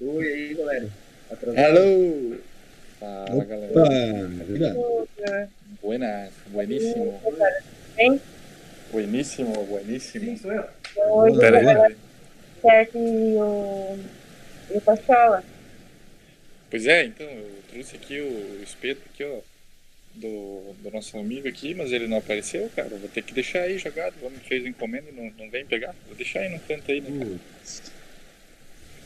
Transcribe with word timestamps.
Oi 0.00 0.24
aí, 0.32 0.54
galera. 0.54 0.88
Atrasado. 1.30 2.40
Fala, 3.00 3.44
galera. 3.44 3.72
Opa, 3.72 5.48
Buenas, 5.82 6.32
bueníssimo. 6.46 7.20
Hein? 7.98 8.20
Bueníssimo, 8.92 9.64
bueníssimo. 9.66 10.38
sou 10.38 10.52
eu. 10.52 10.64
Hoje 10.96 11.38
Pera 11.38 11.58
aí. 11.58 11.96
certo 12.62 12.96
e 12.96 13.36
o, 13.36 13.98
e 14.70 14.76
o 14.78 14.80
Pachola. 14.80 15.44
Pois 16.70 16.86
é, 16.86 17.04
então, 17.04 17.26
eu 17.26 17.62
trouxe 17.72 17.96
aqui 17.96 18.20
o 18.20 18.62
espeto 18.62 19.02
aqui, 19.12 19.24
ó, 19.24 19.40
do, 20.14 20.74
do 20.82 20.90
nosso 20.92 21.18
amigo 21.18 21.48
aqui, 21.48 21.74
mas 21.74 21.92
ele 21.92 22.06
não 22.06 22.18
apareceu, 22.18 22.70
cara. 22.74 22.88
Vou 22.88 23.08
ter 23.08 23.22
que 23.22 23.34
deixar 23.34 23.62
aí 23.62 23.78
jogado. 23.78 24.14
O 24.22 24.26
homem 24.26 24.38
fez 24.38 24.64
encomenda 24.64 25.10
e 25.10 25.12
não, 25.12 25.32
não 25.38 25.50
vem 25.50 25.66
pegar. 25.66 25.94
Vou 26.06 26.14
deixar 26.16 26.40
aí 26.40 26.50
no 26.50 26.60
canto 26.60 26.90
aí, 26.90 27.00
né? 27.00 27.18
cara? 27.18 27.97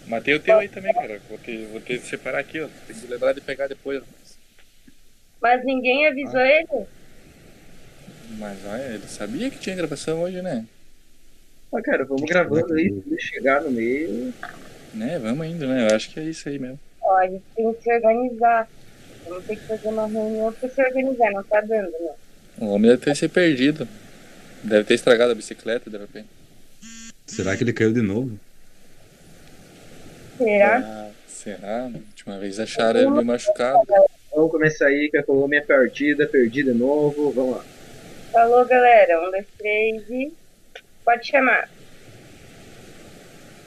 Matei 0.07 0.35
o 0.35 0.41
teu 0.41 0.59
aí 0.59 0.69
também, 0.69 0.93
cara. 0.93 1.21
Vou 1.29 1.39
ter, 1.39 1.67
vou 1.67 1.81
ter 1.81 2.01
que 2.01 2.07
separar 2.07 2.41
aqui, 2.41 2.61
ó. 2.61 2.69
Tem 2.87 2.97
que 2.97 3.07
lembrar 3.07 3.33
de 3.33 3.41
pegar 3.41 3.67
depois. 3.69 4.03
Mas 5.41 5.65
ninguém 5.65 6.07
avisou 6.07 6.41
ele? 6.41 6.87
Mas 8.39 8.59
olha, 8.67 8.83
ele 8.95 9.07
sabia 9.09 9.51
que 9.51 9.59
tinha 9.59 9.77
gravação 9.77 10.23
hoje, 10.23 10.41
né? 10.41 10.65
Ah, 11.75 11.83
cara, 11.83 12.05
vamos 12.05 12.23
gravando 12.23 12.75
aí, 12.75 13.03
se 13.09 13.19
chegar 13.21 13.63
no 13.63 13.71
meio. 13.71 14.33
Né, 14.95 15.19
vamos 15.19 15.47
indo, 15.47 15.67
né? 15.67 15.89
Eu 15.89 15.97
acho 15.97 16.11
que 16.11 16.21
é 16.21 16.25
isso 16.25 16.49
aí 16.49 16.59
mesmo. 16.59 16.79
Ó, 17.01 17.17
a 17.17 17.27
gente 17.27 17.43
tem 17.57 17.73
que 17.73 17.83
se 17.83 17.93
organizar. 17.93 18.69
Vamos 19.27 19.45
ter 19.47 19.57
que 19.57 19.67
fazer 19.67 19.89
uma 19.89 20.07
reunião 20.07 20.53
pra 20.53 20.69
se 20.69 20.83
organizar, 20.83 21.31
não 21.31 21.43
tá 21.45 21.61
dando, 21.61 21.91
né? 21.91 22.13
O 22.59 22.67
homem 22.67 22.91
deve 22.91 23.03
ter 23.03 23.17
se 23.17 23.29
perdido. 23.29 23.89
Deve 24.63 24.85
ter 24.85 24.95
estragado 24.95 25.33
a 25.33 25.35
bicicleta, 25.35 25.89
de 25.89 25.97
repente. 25.97 26.29
Será 27.27 27.57
que 27.57 27.65
ele 27.65 27.73
caiu 27.73 27.93
de 27.93 28.03
novo? 28.03 28.39
Será? 30.43 30.79
Ah, 30.79 31.11
será? 31.27 31.89
Na 31.89 31.99
última 31.99 32.39
vez 32.39 32.59
acharam 32.59 33.01
ele 33.01 33.11
meio 33.11 33.25
machucado. 33.25 33.81
Vamos 34.35 34.51
começar 34.51 34.87
aí, 34.87 35.09
que 35.11 35.19
a 35.19 35.23
Colômbia 35.23 35.59
é 35.59 35.61
partida, 35.61 36.27
perdida 36.27 36.73
de 36.73 36.79
novo. 36.79 37.31
Vamos 37.31 37.57
lá. 37.57 37.65
Falou, 38.33 38.65
galera. 38.67 39.21
Um, 39.21 39.31
dois, 39.31 39.47
três 39.59 40.03
e. 40.11 40.33
Pode 41.05 41.27
chamar. 41.27 41.69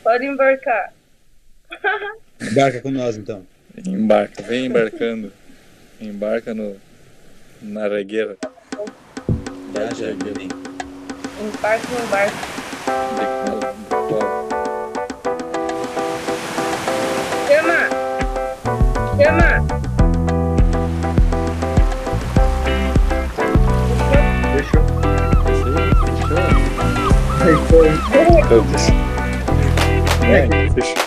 Pode 0.04 0.26
embarcar. 0.26 0.94
Embarca 2.42 2.82
com 2.82 2.92
nós 2.92 3.18
então. 3.18 3.46
Embarca, 3.88 4.44
vem 4.44 4.66
embarcando. 4.66 5.32
Embarca 6.00 6.54
no, 6.54 6.80
na 7.62 7.88
regueira. 7.88 8.38
Viaja, 9.72 10.14
vem. 10.36 10.50
Embarque, 11.42 11.88
embarque. 12.06 12.56
De 13.16 14.45
Chama! 19.26 19.66
Fechou. 24.54 24.84
Fechou? 28.12 28.64
Fechou. 30.76 31.06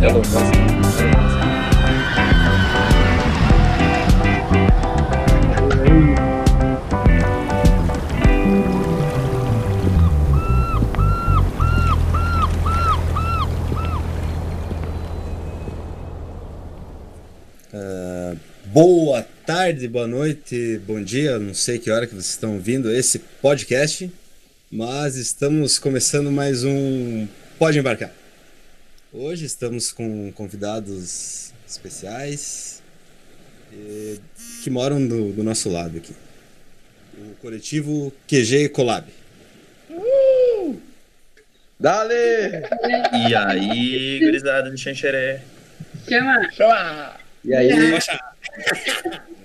Meu 0.00 0.22
Boa 18.74 19.24
tarde, 19.46 19.86
boa 19.86 20.08
noite, 20.08 20.80
bom 20.84 21.00
dia. 21.00 21.38
Não 21.38 21.54
sei 21.54 21.78
que 21.78 21.92
hora 21.92 22.08
que 22.08 22.12
vocês 22.12 22.30
estão 22.30 22.54
ouvindo 22.54 22.90
esse 22.90 23.20
podcast, 23.20 24.10
mas 24.68 25.14
estamos 25.14 25.78
começando 25.78 26.28
mais 26.32 26.64
um 26.64 27.28
Pode 27.56 27.78
Embarcar. 27.78 28.10
Hoje 29.12 29.46
estamos 29.46 29.92
com 29.92 30.32
convidados 30.32 31.54
especiais 31.64 32.82
eh, 33.72 34.16
que 34.64 34.70
moram 34.70 35.06
do, 35.06 35.32
do 35.32 35.44
nosso 35.44 35.70
lado 35.70 35.96
aqui. 35.96 36.12
O 37.16 37.34
coletivo 37.36 38.12
QG 38.26 38.70
Collab. 38.70 39.06
Dale! 41.78 42.12
E 43.28 43.34
aí, 43.36 44.18
gurizada 44.18 44.68
do 44.68 44.76
Xanxeré? 44.76 45.42
Chama! 46.56 47.23
E 47.44 47.54
aí, 47.54 47.70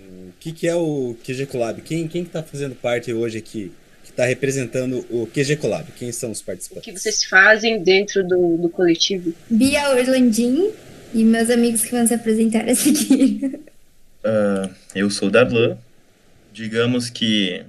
O 0.08 0.34
que, 0.40 0.52
que 0.54 0.68
é 0.68 0.76
o 0.76 1.16
QG 1.24 1.46
Collab? 1.48 1.82
Quem, 1.82 2.08
quem 2.08 2.24
que 2.24 2.30
tá 2.30 2.42
fazendo 2.42 2.76
parte 2.76 3.12
hoje 3.14 3.38
aqui? 3.38 3.72
Que 4.04 4.12
está 4.12 4.26
representando 4.26 5.06
o 5.10 5.28
QG 5.28 5.58
Collab? 5.58 5.92
Quem 5.98 6.12
são 6.12 6.32
os 6.32 6.40
O 6.42 6.46
participantes? 6.46 6.86
que 6.86 6.98
vocês 6.98 7.24
fazem 7.26 7.84
dentro 7.84 8.26
do, 8.26 8.58
do 8.58 8.70
coletivo? 8.70 9.34
Bia 9.50 9.90
Orlandim 9.90 10.72
e 11.14 11.24
meus 11.24 11.50
amigos 11.50 11.84
que 11.84 11.92
vão 11.92 12.06
se 12.08 12.14
apresentar 12.14 12.68
a 12.70 12.76
seguir. 12.76 13.60
Ah, 14.24 14.70
eu 14.96 15.10
sou 15.10 15.28
o 15.28 15.31
Darlan. 15.31 15.78
Digamos 16.54 17.10
que 17.10 17.64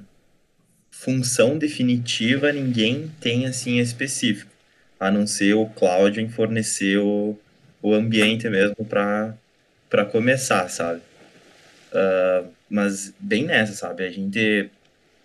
função 0.91 1.57
definitiva 1.59 2.53
ninguém 2.53 3.11
tem 3.21 3.47
assim 3.47 3.79
específico, 3.79 4.51
a 4.99 5.11
não 5.11 5.27
ser 5.27 5.55
o 5.55 5.67
Cláudio 5.67 6.21
em 6.23 6.29
fornecer 6.29 6.99
o, 6.99 7.39
o 7.83 7.95
ambiente 7.95 8.49
mesmo 8.49 8.85
para 8.85 9.35
para 9.91 10.05
começar, 10.05 10.69
sabe? 10.71 11.03
Ah, 11.93 12.45
mas 12.69 13.13
bem 13.19 13.45
nessa, 13.45 13.73
sabe? 13.73 14.05
A 14.05 14.11
gente 14.11 14.71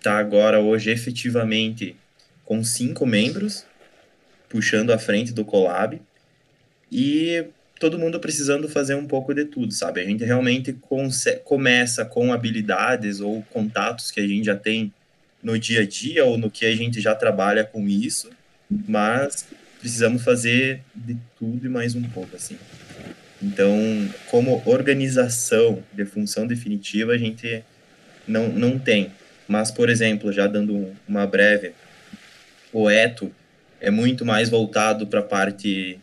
tá 0.01 0.17
agora 0.17 0.59
hoje 0.59 0.89
efetivamente 0.89 1.95
com 2.43 2.63
cinco 2.63 3.05
membros 3.05 3.65
puxando 4.49 4.91
a 4.91 4.97
frente 4.97 5.31
do 5.31 5.45
collab 5.45 6.01
e 6.91 7.45
todo 7.79 7.99
mundo 7.99 8.19
precisando 8.19 8.69
fazer 8.69 8.95
um 8.95 9.05
pouco 9.05 9.33
de 9.33 9.45
tudo, 9.45 9.73
sabe? 9.73 10.01
A 10.01 10.05
gente 10.05 10.23
realmente 10.23 10.77
começa 11.43 12.05
com 12.05 12.31
habilidades 12.31 13.19
ou 13.19 13.43
contatos 13.51 14.11
que 14.11 14.19
a 14.19 14.27
gente 14.27 14.45
já 14.45 14.55
tem 14.55 14.93
no 15.43 15.59
dia 15.59 15.81
a 15.81 15.85
dia 15.85 16.25
ou 16.25 16.37
no 16.37 16.49
que 16.49 16.65
a 16.65 16.75
gente 16.75 17.01
já 17.01 17.13
trabalha 17.13 17.63
com 17.63 17.87
isso, 17.87 18.29
mas 18.69 19.45
precisamos 19.79 20.23
fazer 20.23 20.81
de 20.95 21.17
tudo 21.37 21.65
e 21.65 21.69
mais 21.69 21.93
um 21.95 22.03
pouco, 22.03 22.35
assim. 22.35 22.57
Então, 23.45 23.78
como 24.31 24.63
organização 24.66 25.83
de 25.94 26.03
função 26.03 26.47
definitiva, 26.47 27.11
a 27.11 27.17
gente 27.17 27.63
não, 28.28 28.50
não 28.50 28.79
tem. 28.79 29.11
Mas, 29.47 29.69
por 29.69 29.88
exemplo, 29.88 30.31
já 30.33 30.47
dando 30.47 30.75
um- 30.75 30.95
uma 31.07 31.28
breve, 31.28 31.73
o 32.73 32.89
Eto 32.89 33.31
é 33.79 33.91
muito 33.91 34.25
mais 34.25 34.50
voltado 34.50 35.05
para 35.05 35.19
a 35.19 35.23
parte 35.23 36.00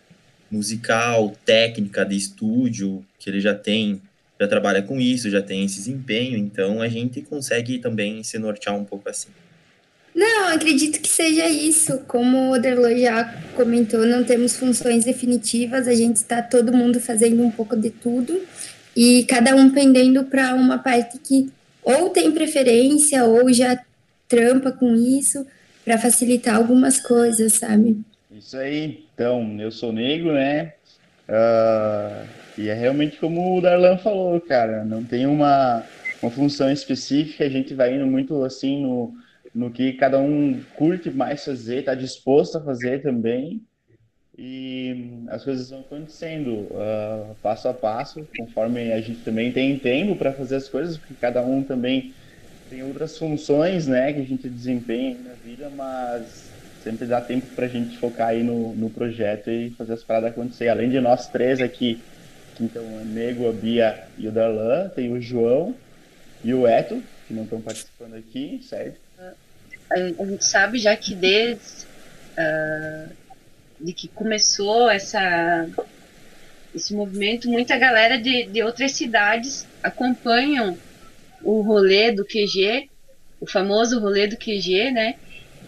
musical, 0.48 1.34
técnica 1.44 2.04
de 2.04 2.16
estúdio, 2.16 3.04
que 3.19 3.28
ele 3.28 3.41
já 3.41 3.54
tem, 3.54 4.00
já 4.41 4.47
trabalha 4.47 4.81
com 4.81 5.00
isso, 5.00 5.28
já 5.28 5.42
tem 5.42 5.64
esse 5.64 5.78
desempenho, 5.78 6.36
então 6.36 6.81
a 6.81 6.86
gente 6.86 7.22
consegue 7.22 7.78
também 7.81 8.22
se 8.22 8.38
nortear 8.38 8.76
um 8.76 8.84
pouco 8.84 9.08
assim. 9.08 9.31
Não, 10.14 10.48
acredito 10.48 11.00
que 11.00 11.08
seja 11.08 11.48
isso. 11.48 12.00
Como 12.06 12.36
o 12.36 12.52
Oderlo 12.52 12.96
já 12.98 13.24
comentou, 13.54 14.06
não 14.06 14.24
temos 14.24 14.56
funções 14.56 15.04
definitivas, 15.04 15.88
a 15.88 15.94
gente 15.94 16.16
está 16.16 16.42
todo 16.42 16.72
mundo 16.72 17.00
fazendo 17.00 17.42
um 17.42 17.50
pouco 17.50 17.76
de 17.76 17.90
tudo 17.90 18.40
e 18.94 19.24
cada 19.24 19.54
um 19.54 19.70
pendendo 19.70 20.24
para 20.24 20.54
uma 20.54 20.78
parte 20.78 21.18
que 21.18 21.50
ou 21.82 22.10
tem 22.10 22.31
preferência 22.31 23.25
ou 23.25 23.52
já 23.52 23.78
trampa 24.28 24.70
com 24.70 24.94
isso 24.94 25.46
para 25.84 25.98
facilitar 25.98 26.56
algumas 26.56 27.00
coisas, 27.00 27.54
sabe? 27.54 27.98
Isso 28.31 28.56
aí, 28.56 29.04
então, 29.14 29.58
eu 29.60 29.70
sou 29.70 29.92
negro, 29.92 30.32
né? 30.32 30.75
Ah, 31.28 32.25
e 32.56 32.69
é 32.69 32.75
realmente 32.75 33.16
como 33.16 33.56
o 33.56 33.60
Darlan 33.60 33.98
falou, 33.98 34.40
cara, 34.40 34.84
não 34.84 35.02
tem 35.02 35.26
uma, 35.26 35.82
uma 36.22 36.31
função 36.31 36.70
específica, 36.70 37.44
a 37.44 37.48
gente 37.48 37.75
vai 37.75 37.94
indo 37.94 38.06
muito 38.06 38.44
assim 38.44 38.82
no, 38.82 39.14
no 39.54 39.70
que 39.70 39.93
cada 39.93 40.19
um 40.19 40.60
curte 40.76 41.10
mais 41.10 41.44
fazer, 41.44 41.84
tá 41.84 41.94
disposto 41.94 42.58
a 42.58 42.60
fazer 42.60 43.02
também, 43.02 43.62
e 44.37 45.25
as 45.28 45.44
coisas 45.44 45.69
vão 45.69 45.81
acontecendo 45.81 46.69
ah, 46.75 47.34
passo 47.43 47.69
a 47.69 47.75
passo, 47.75 48.26
conforme 48.37 48.93
a 48.93 49.00
gente 49.00 49.20
também 49.20 49.52
tem 49.52 49.78
tempo 49.78 50.16
para 50.16 50.32
fazer 50.32 50.56
as 50.56 50.69
coisas, 50.69 50.96
porque 50.96 51.14
cada 51.20 51.43
um 51.43 51.62
também 51.62 52.14
tem 52.70 52.82
outras 52.82 53.19
funções, 53.19 53.87
né, 53.87 54.12
que 54.12 54.20
a 54.20 54.25
gente 54.25 54.49
desempenha 54.49 55.19
na 55.22 55.34
vida, 55.34 55.70
mas 55.76 56.50
sempre 56.82 57.06
dá 57.06 57.20
tempo 57.20 57.46
pra 57.54 57.69
gente 57.69 57.99
focar 57.99 58.28
aí 58.28 58.43
no, 58.43 58.75
no 58.75 58.88
projeto 58.88 59.50
e 59.50 59.70
fazer 59.70 59.93
as 59.93 60.02
paradas 60.02 60.31
acontecer. 60.31 60.69
Além 60.69 60.88
de 60.88 60.99
nós 60.99 61.28
três 61.28 61.60
aqui, 61.60 62.00
então 62.58 62.82
o 62.82 63.04
Nego, 63.04 63.49
a 63.49 63.52
Bia 63.52 64.04
e 64.19 64.26
o 64.26 64.32
Darlan, 64.32 64.88
tem 64.88 65.12
o 65.12 65.20
João 65.20 65.75
e 66.43 66.54
o 66.54 66.66
Eto, 66.66 67.02
que 67.28 67.34
não 67.34 67.44
estão 67.44 67.60
participando 67.60 68.14
aqui, 68.14 68.60
certo? 68.62 68.99
A, 69.92 70.24
gente 70.24 70.44
sabe 70.44 70.78
já 70.78 70.96
que 70.96 71.14
desde 71.14 71.84
uh, 72.38 73.12
de 73.80 73.92
que 73.92 74.08
começou 74.08 74.90
essa, 74.90 75.68
esse 76.74 76.94
movimento, 76.94 77.50
muita 77.50 77.76
galera 77.76 78.18
de, 78.18 78.44
de 78.46 78.62
outras 78.62 78.92
cidades 78.92 79.66
acompanham 79.82 80.78
o 81.42 81.60
rolê 81.60 82.12
do 82.12 82.24
QG, 82.24 82.88
o 83.40 83.46
famoso 83.46 83.98
rolê 83.98 84.26
do 84.26 84.36
QG, 84.36 84.92
né? 84.92 85.16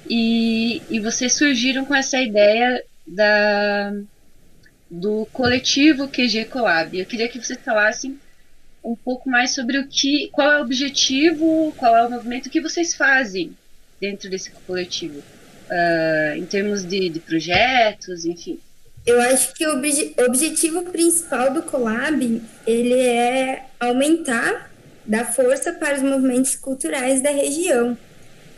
E, 0.08 0.80
e 0.88 1.00
vocês 1.00 1.32
surgiram 1.34 1.84
com 1.84 1.94
essa 1.94 2.20
ideia 2.20 2.82
da, 3.06 3.92
do 4.90 5.26
coletivo 5.32 6.08
QG 6.08 6.44
Collab. 6.46 6.96
Eu 6.96 7.06
queria 7.06 7.28
que 7.28 7.40
vocês 7.40 7.58
falassem 7.62 8.18
um 8.82 8.94
pouco 8.94 9.28
mais 9.28 9.54
sobre 9.54 9.78
o 9.78 9.88
que, 9.88 10.28
qual 10.30 10.52
é 10.52 10.58
o 10.58 10.62
objetivo, 10.62 11.74
qual 11.76 11.96
é 11.96 12.06
o 12.06 12.10
movimento, 12.10 12.46
o 12.46 12.50
que 12.50 12.60
vocês 12.60 12.94
fazem 12.94 13.56
dentro 14.00 14.28
desse 14.30 14.50
coletivo, 14.66 15.18
uh, 15.18 16.36
em 16.36 16.44
termos 16.44 16.84
de, 16.84 17.08
de, 17.08 17.20
projetos, 17.20 18.24
enfim. 18.24 18.58
Eu 19.06 19.20
acho 19.20 19.52
que 19.54 19.66
o 19.66 19.76
obje 19.76 20.14
objetivo 20.26 20.82
principal 20.84 21.52
do 21.52 21.62
Collab 21.62 22.42
ele 22.66 22.98
é 22.98 23.66
aumentar, 23.78 24.70
dar 25.04 25.30
força 25.32 25.72
para 25.72 25.96
os 25.96 26.02
movimentos 26.02 26.56
culturais 26.56 27.22
da 27.22 27.30
região. 27.30 27.96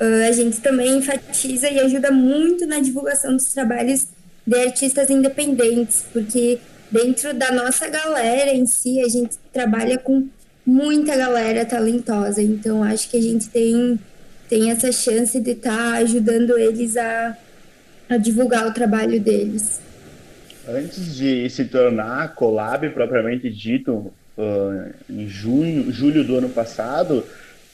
Uh, 0.00 0.28
a 0.28 0.32
gente 0.32 0.60
também 0.60 0.98
enfatiza 0.98 1.68
e 1.68 1.80
ajuda 1.80 2.10
muito 2.10 2.66
na 2.66 2.80
divulgação 2.80 3.34
dos 3.36 3.52
trabalhos 3.52 4.06
de 4.46 4.56
artistas 4.56 5.10
independentes, 5.10 6.04
porque 6.12 6.60
dentro 6.90 7.34
da 7.34 7.50
nossa 7.50 7.88
galera 7.88 8.52
em 8.52 8.66
si, 8.66 9.00
a 9.00 9.08
gente 9.08 9.36
trabalha 9.52 9.98
com 9.98 10.28
muita 10.64 11.16
galera 11.16 11.64
talentosa. 11.64 12.42
Então, 12.42 12.82
acho 12.82 13.08
que 13.08 13.16
a 13.16 13.22
gente 13.22 13.48
tem, 13.48 13.98
tem 14.48 14.70
essa 14.70 14.90
chance 14.92 15.40
de 15.40 15.52
estar 15.52 15.76
tá 15.76 15.96
ajudando 15.98 16.58
eles 16.58 16.96
a, 16.96 17.36
a 18.08 18.16
divulgar 18.16 18.66
o 18.66 18.72
trabalho 18.72 19.20
deles. 19.20 19.80
Antes 20.68 21.14
de 21.14 21.48
se 21.48 21.64
tornar 21.66 22.34
collab 22.34 22.88
propriamente 22.90 23.48
dito, 23.50 24.12
uh, 24.36 24.92
em 25.08 25.28
junho, 25.28 25.92
julho 25.92 26.24
do 26.24 26.36
ano 26.36 26.48
passado, 26.48 27.24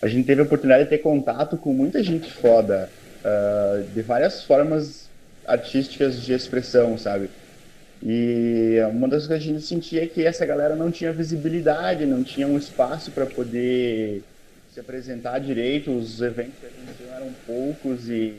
a 0.01 0.09
gente 0.09 0.27
teve 0.27 0.41
a 0.41 0.45
oportunidade 0.45 0.85
de 0.85 0.91
ter 0.91 0.99
contato 0.99 1.57
com 1.57 1.73
muita 1.73 2.03
gente 2.03 2.31
foda, 2.31 2.91
uh, 3.25 3.83
de 3.95 4.03
várias 4.03 4.45
formas 4.45 5.09
artísticas 5.47 6.21
de 6.21 6.33
expressão, 6.33 6.99
sabe? 6.99 7.31
E 8.05 8.79
uma 8.91 9.07
das 9.07 9.27
coisas 9.27 9.45
que 9.45 9.51
a 9.51 9.55
gente 9.55 9.65
sentia 9.65 10.03
é 10.03 10.07
que 10.07 10.25
essa 10.25 10.45
galera 10.45 10.75
não 10.75 10.91
tinha 10.91 11.13
visibilidade, 11.13 12.05
não 12.05 12.25
tinha 12.25 12.49
um 12.49 12.59
espaço 12.59 13.13
para 13.13 13.27
poder 13.27 14.23
se 14.73 14.81
apresentar 14.81 15.39
direito, 15.39 15.91
os 15.91 16.21
eventos 16.21 16.55
que 16.59 16.67
aconteciam 16.67 17.15
eram 17.15 17.33
poucos 17.47 18.09
e 18.09 18.37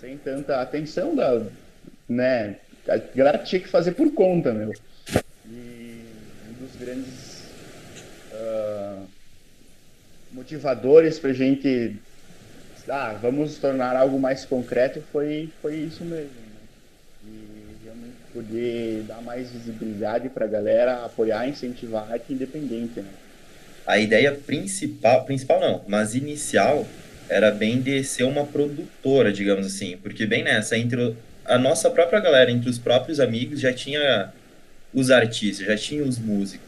sem 0.00 0.16
tanta 0.16 0.60
atenção 0.60 1.14
da, 1.14 1.42
né, 2.08 2.56
a 2.88 2.96
galera 3.14 3.38
tinha 3.38 3.60
que 3.60 3.68
fazer 3.68 3.92
por 3.92 4.12
conta, 4.12 4.52
meu. 4.52 4.72
E 5.48 6.02
um 6.48 6.64
dos 6.64 6.76
grandes 6.76 7.44
uh, 8.32 9.06
motivadores 10.32 11.18
pra 11.18 11.32
gente, 11.32 11.96
ah, 12.88 13.18
vamos 13.20 13.58
tornar 13.58 13.96
algo 13.96 14.18
mais 14.18 14.44
concreto 14.44 15.02
foi, 15.12 15.50
foi 15.60 15.76
isso 15.76 16.04
mesmo 16.04 16.46
poder 18.36 19.04
dar 19.08 19.22
mais 19.22 19.50
visibilidade 19.50 20.28
para 20.28 20.44
a 20.44 20.48
galera 20.48 21.06
apoiar, 21.06 21.48
incentivar 21.48 22.06
a 22.10 22.12
arte 22.12 22.34
independente. 22.34 23.00
Né? 23.00 23.08
A 23.86 23.98
ideia 23.98 24.32
principal, 24.32 25.24
principal 25.24 25.60
não, 25.60 25.84
mas 25.86 26.14
inicial, 26.14 26.86
era 27.28 27.50
bem 27.50 27.80
de 27.80 28.02
ser 28.04 28.24
uma 28.24 28.44
produtora, 28.44 29.32
digamos 29.32 29.66
assim, 29.66 29.96
porque 29.96 30.26
bem 30.26 30.42
nessa, 30.42 30.76
entre 30.76 31.14
a 31.44 31.58
nossa 31.58 31.90
própria 31.90 32.20
galera, 32.20 32.50
entre 32.50 32.68
os 32.68 32.78
próprios 32.78 33.20
amigos, 33.20 33.60
já 33.60 33.72
tinha 33.72 34.32
os 34.92 35.10
artistas, 35.10 35.66
já 35.66 35.76
tinha 35.76 36.02
os 36.02 36.18
músicos, 36.18 36.66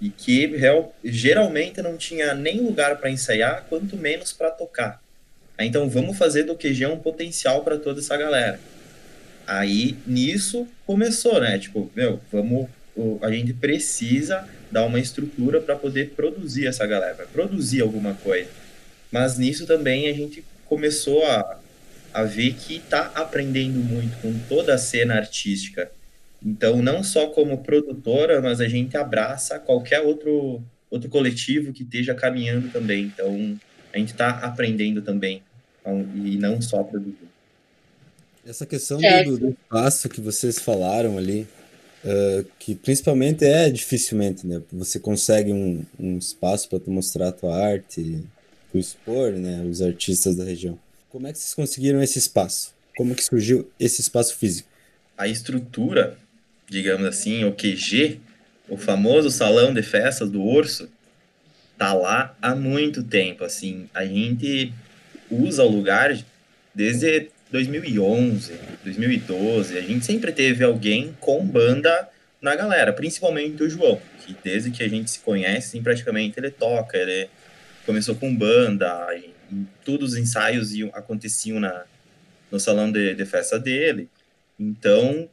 e 0.00 0.08
que 0.08 0.46
real, 0.46 0.94
geralmente 1.04 1.82
não 1.82 1.96
tinha 1.96 2.34
nem 2.34 2.60
lugar 2.60 2.96
para 2.96 3.10
ensaiar, 3.10 3.66
quanto 3.68 3.96
menos 3.96 4.32
para 4.32 4.50
tocar. 4.50 5.02
Então 5.58 5.88
vamos 5.88 6.18
fazer 6.18 6.44
do 6.44 6.56
QG 6.56 6.86
um 6.86 6.98
potencial 6.98 7.62
para 7.62 7.78
toda 7.78 8.00
essa 8.00 8.16
galera. 8.16 8.58
Aí, 9.46 9.96
nisso, 10.06 10.66
começou, 10.86 11.40
né? 11.40 11.58
Tipo, 11.58 11.90
meu, 11.94 12.20
vamos. 12.32 12.68
A 13.22 13.30
gente 13.30 13.52
precisa 13.52 14.48
dar 14.74 14.84
uma 14.84 14.98
estrutura 14.98 15.60
para 15.60 15.76
poder 15.76 16.10
produzir 16.16 16.66
essa 16.66 16.84
galera, 16.84 17.28
produzir 17.32 17.80
alguma 17.80 18.14
coisa. 18.14 18.50
Mas 19.10 19.38
nisso 19.38 19.66
também 19.66 20.08
a 20.08 20.12
gente 20.12 20.44
começou 20.64 21.24
a, 21.24 21.60
a 22.12 22.24
ver 22.24 22.54
que 22.54 22.80
tá 22.80 23.12
aprendendo 23.14 23.78
muito 23.78 24.20
com 24.20 24.36
toda 24.48 24.74
a 24.74 24.78
cena 24.78 25.14
artística. 25.14 25.88
Então, 26.44 26.82
não 26.82 27.04
só 27.04 27.28
como 27.28 27.62
produtora, 27.62 28.42
mas 28.42 28.60
a 28.60 28.66
gente 28.66 28.96
abraça 28.96 29.60
qualquer 29.60 30.00
outro, 30.00 30.60
outro 30.90 31.08
coletivo 31.08 31.72
que 31.72 31.84
esteja 31.84 32.12
caminhando 32.12 32.68
também. 32.70 33.04
Então, 33.04 33.56
a 33.92 33.98
gente 33.98 34.10
está 34.10 34.30
aprendendo 34.30 35.02
também, 35.02 35.40
então, 35.80 36.04
e 36.16 36.36
não 36.36 36.60
só 36.60 36.82
produzindo. 36.82 37.32
Essa 38.44 38.66
questão 38.66 39.00
do, 39.00 39.38
do, 39.38 39.50
espaço 39.50 40.08
que 40.08 40.20
vocês 40.20 40.58
falaram 40.58 41.16
ali, 41.16 41.46
uh, 42.04 42.46
que 42.58 42.74
principalmente 42.74 43.44
é 43.44 43.70
dificilmente, 43.70 44.46
né? 44.46 44.62
Você 44.72 44.98
consegue 44.98 45.52
um, 45.52 45.84
um 45.98 46.18
espaço 46.18 46.68
para 46.68 46.80
mostrar 46.86 47.28
a 47.28 47.32
tua 47.32 47.56
arte, 47.56 48.22
expor, 48.74 49.32
né? 49.32 49.64
Os 49.68 49.80
artistas 49.80 50.36
da 50.36 50.44
região. 50.44 50.78
Como 51.10 51.26
é 51.26 51.32
que 51.32 51.38
vocês 51.38 51.54
conseguiram 51.54 52.02
esse 52.02 52.18
espaço? 52.18 52.74
Como 52.96 53.14
que 53.14 53.24
surgiu 53.24 53.70
esse 53.78 54.00
espaço 54.00 54.36
físico? 54.36 54.68
A 55.16 55.28
estrutura, 55.28 56.18
digamos 56.68 57.06
assim, 57.06 57.44
o 57.44 57.52
QG, 57.52 58.20
o 58.68 58.76
famoso 58.76 59.30
salão 59.30 59.72
de 59.72 59.82
festas 59.82 60.30
do 60.30 60.42
Urso, 60.42 60.88
tá 61.78 61.92
lá 61.92 62.36
há 62.40 62.54
muito 62.54 63.02
tempo, 63.02 63.44
assim. 63.44 63.88
A 63.94 64.04
gente 64.04 64.72
usa 65.30 65.62
o 65.64 65.70
lugar 65.70 66.16
desde 66.74 67.28
2011, 67.54 68.58
2012, 68.82 69.78
a 69.78 69.80
gente 69.80 70.04
sempre 70.04 70.32
teve 70.32 70.64
alguém 70.64 71.16
com 71.20 71.46
banda 71.46 72.08
na 72.42 72.56
galera, 72.56 72.92
principalmente 72.92 73.62
o 73.62 73.70
João, 73.70 74.00
que 74.18 74.36
desde 74.42 74.72
que 74.72 74.82
a 74.82 74.88
gente 74.88 75.08
se 75.08 75.20
conhece, 75.20 75.68
assim, 75.68 75.80
praticamente 75.80 76.36
ele 76.36 76.50
toca, 76.50 76.98
ele 76.98 77.30
começou 77.86 78.16
com 78.16 78.34
banda, 78.34 79.06
todos 79.84 80.14
os 80.14 80.18
ensaios 80.18 80.74
iam, 80.74 80.90
aconteciam 80.92 81.60
na, 81.60 81.84
no 82.50 82.58
salão 82.58 82.90
de, 82.90 83.14
de 83.14 83.24
festa 83.24 83.56
dele. 83.56 84.08
Então, 84.58 85.28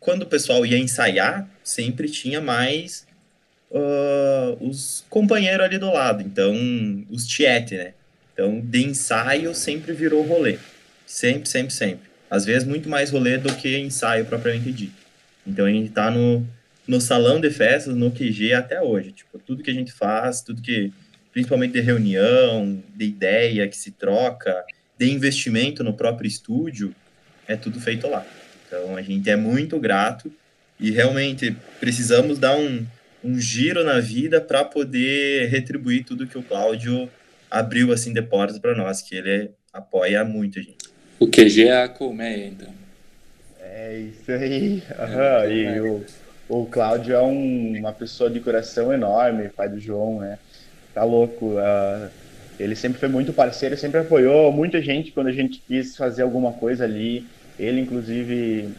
quando 0.00 0.22
o 0.22 0.26
pessoal 0.26 0.64
ia 0.64 0.78
ensaiar, 0.78 1.46
sempre 1.62 2.08
tinha 2.08 2.40
mais 2.40 3.06
uh, 3.70 4.66
os 4.66 5.04
companheiros 5.10 5.66
ali 5.66 5.76
do 5.76 5.92
lado, 5.92 6.22
então, 6.22 6.56
os 7.10 7.26
tiete, 7.26 7.76
né? 7.76 7.92
Então, 8.32 8.62
de 8.62 8.82
ensaio 8.82 9.54
sempre 9.54 9.92
virou 9.92 10.22
rolê. 10.22 10.58
Sempre, 11.06 11.48
sempre, 11.48 11.72
sempre. 11.72 12.10
Às 12.28 12.44
vezes 12.44 12.66
muito 12.66 12.88
mais 12.88 13.10
rolê 13.10 13.38
do 13.38 13.54
que 13.54 13.78
ensaio 13.78 14.26
propriamente 14.26 14.72
dito. 14.72 15.06
Então 15.46 15.64
a 15.64 15.70
gente 15.70 15.90
tá 15.90 16.10
no, 16.10 16.44
no 16.86 17.00
salão 17.00 17.40
de 17.40 17.50
festas, 17.50 17.94
no 17.94 18.10
QG 18.10 18.52
até 18.52 18.82
hoje. 18.82 19.12
Tipo, 19.12 19.38
tudo 19.38 19.62
que 19.62 19.70
a 19.70 19.74
gente 19.74 19.92
faz, 19.92 20.42
tudo 20.42 20.60
que. 20.60 20.92
Principalmente 21.32 21.72
de 21.72 21.80
reunião, 21.80 22.82
de 22.94 23.04
ideia 23.04 23.68
que 23.68 23.76
se 23.76 23.90
troca, 23.90 24.64
de 24.98 25.10
investimento 25.10 25.84
no 25.84 25.92
próprio 25.92 26.26
estúdio, 26.26 26.94
é 27.46 27.54
tudo 27.54 27.78
feito 27.78 28.08
lá. 28.08 28.26
Então 28.66 28.96
a 28.96 29.02
gente 29.02 29.28
é 29.28 29.36
muito 29.36 29.78
grato 29.78 30.32
e 30.80 30.90
realmente 30.90 31.54
precisamos 31.78 32.38
dar 32.38 32.56
um, 32.56 32.86
um 33.22 33.38
giro 33.38 33.84
na 33.84 34.00
vida 34.00 34.40
para 34.40 34.64
poder 34.64 35.48
retribuir 35.48 36.04
tudo 36.04 36.26
que 36.26 36.38
o 36.38 36.42
Cláudio 36.42 37.08
abriu 37.50 37.92
assim 37.92 38.12
de 38.12 38.22
portas 38.22 38.58
para 38.58 38.74
nós, 38.74 39.02
que 39.02 39.14
ele 39.14 39.50
apoia 39.72 40.24
muito 40.24 40.58
a 40.58 40.62
gente. 40.62 40.75
O 41.18 41.26
QG 41.26 41.68
é 41.68 41.82
a 41.82 41.88
colmeia, 41.88 42.46
então. 42.46 42.72
É 43.60 43.98
isso 43.98 44.30
aí. 44.30 44.82
Uhum. 44.98 45.20
É, 45.20 45.52
e 45.52 45.80
o, 45.80 46.04
o 46.48 46.66
Cláudio 46.66 47.14
é 47.14 47.22
um, 47.22 47.78
uma 47.78 47.92
pessoa 47.92 48.30
de 48.30 48.40
coração 48.40 48.92
enorme, 48.92 49.48
pai 49.48 49.68
do 49.68 49.80
João, 49.80 50.20
né? 50.20 50.38
Tá 50.94 51.04
louco. 51.04 51.54
Uh, 51.54 52.10
ele 52.58 52.74
sempre 52.74 52.98
foi 52.98 53.08
muito 53.08 53.32
parceiro, 53.32 53.76
sempre 53.76 54.00
apoiou 54.00 54.50
muita 54.50 54.80
gente 54.80 55.12
quando 55.12 55.26
a 55.26 55.32
gente 55.32 55.62
quis 55.66 55.96
fazer 55.96 56.22
alguma 56.22 56.52
coisa 56.52 56.84
ali. 56.84 57.26
Ele, 57.58 57.80
inclusive, 57.80 58.70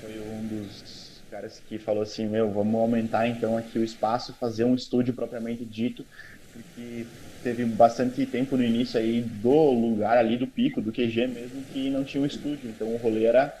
foi 0.00 0.18
um 0.20 0.46
dos 0.46 1.22
caras 1.30 1.62
que 1.68 1.78
falou 1.78 2.02
assim: 2.02 2.26
Meu, 2.26 2.50
vamos 2.50 2.80
aumentar 2.80 3.28
então 3.28 3.56
aqui 3.56 3.78
o 3.78 3.84
espaço, 3.84 4.34
fazer 4.34 4.64
um 4.64 4.74
estúdio 4.74 5.12
propriamente 5.12 5.64
dito, 5.64 6.04
porque 6.52 7.06
teve 7.46 7.64
bastante 7.64 8.26
tempo 8.26 8.56
no 8.56 8.64
início 8.64 8.98
aí 8.98 9.20
do 9.20 9.70
lugar 9.70 10.18
ali 10.18 10.36
do 10.36 10.48
pico, 10.48 10.80
do 10.80 10.90
QG 10.90 11.28
mesmo, 11.28 11.62
que 11.72 11.88
não 11.90 12.02
tinha 12.02 12.20
um 12.20 12.26
estúdio. 12.26 12.68
Então 12.68 12.88
o 12.88 12.96
rolê 12.96 13.24
era 13.24 13.54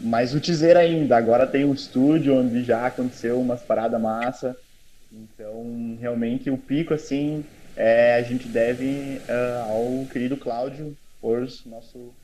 mais 0.00 0.34
utizeira 0.34 0.80
ainda. 0.80 1.18
Agora 1.18 1.46
tem 1.46 1.66
um 1.66 1.74
estúdio 1.74 2.34
onde 2.34 2.64
já 2.64 2.86
aconteceu 2.86 3.38
umas 3.38 3.60
paradas 3.60 4.00
massa. 4.00 4.56
Então, 5.12 5.98
realmente, 6.00 6.48
o 6.48 6.56
pico, 6.56 6.94
assim, 6.94 7.44
é, 7.76 8.14
a 8.14 8.22
gente 8.22 8.48
deve 8.48 9.20
ah, 9.28 9.66
ao 9.68 10.06
querido 10.10 10.38
Cláudio 10.38 10.96
Ors, 11.20 11.62
nosso 11.66 12.14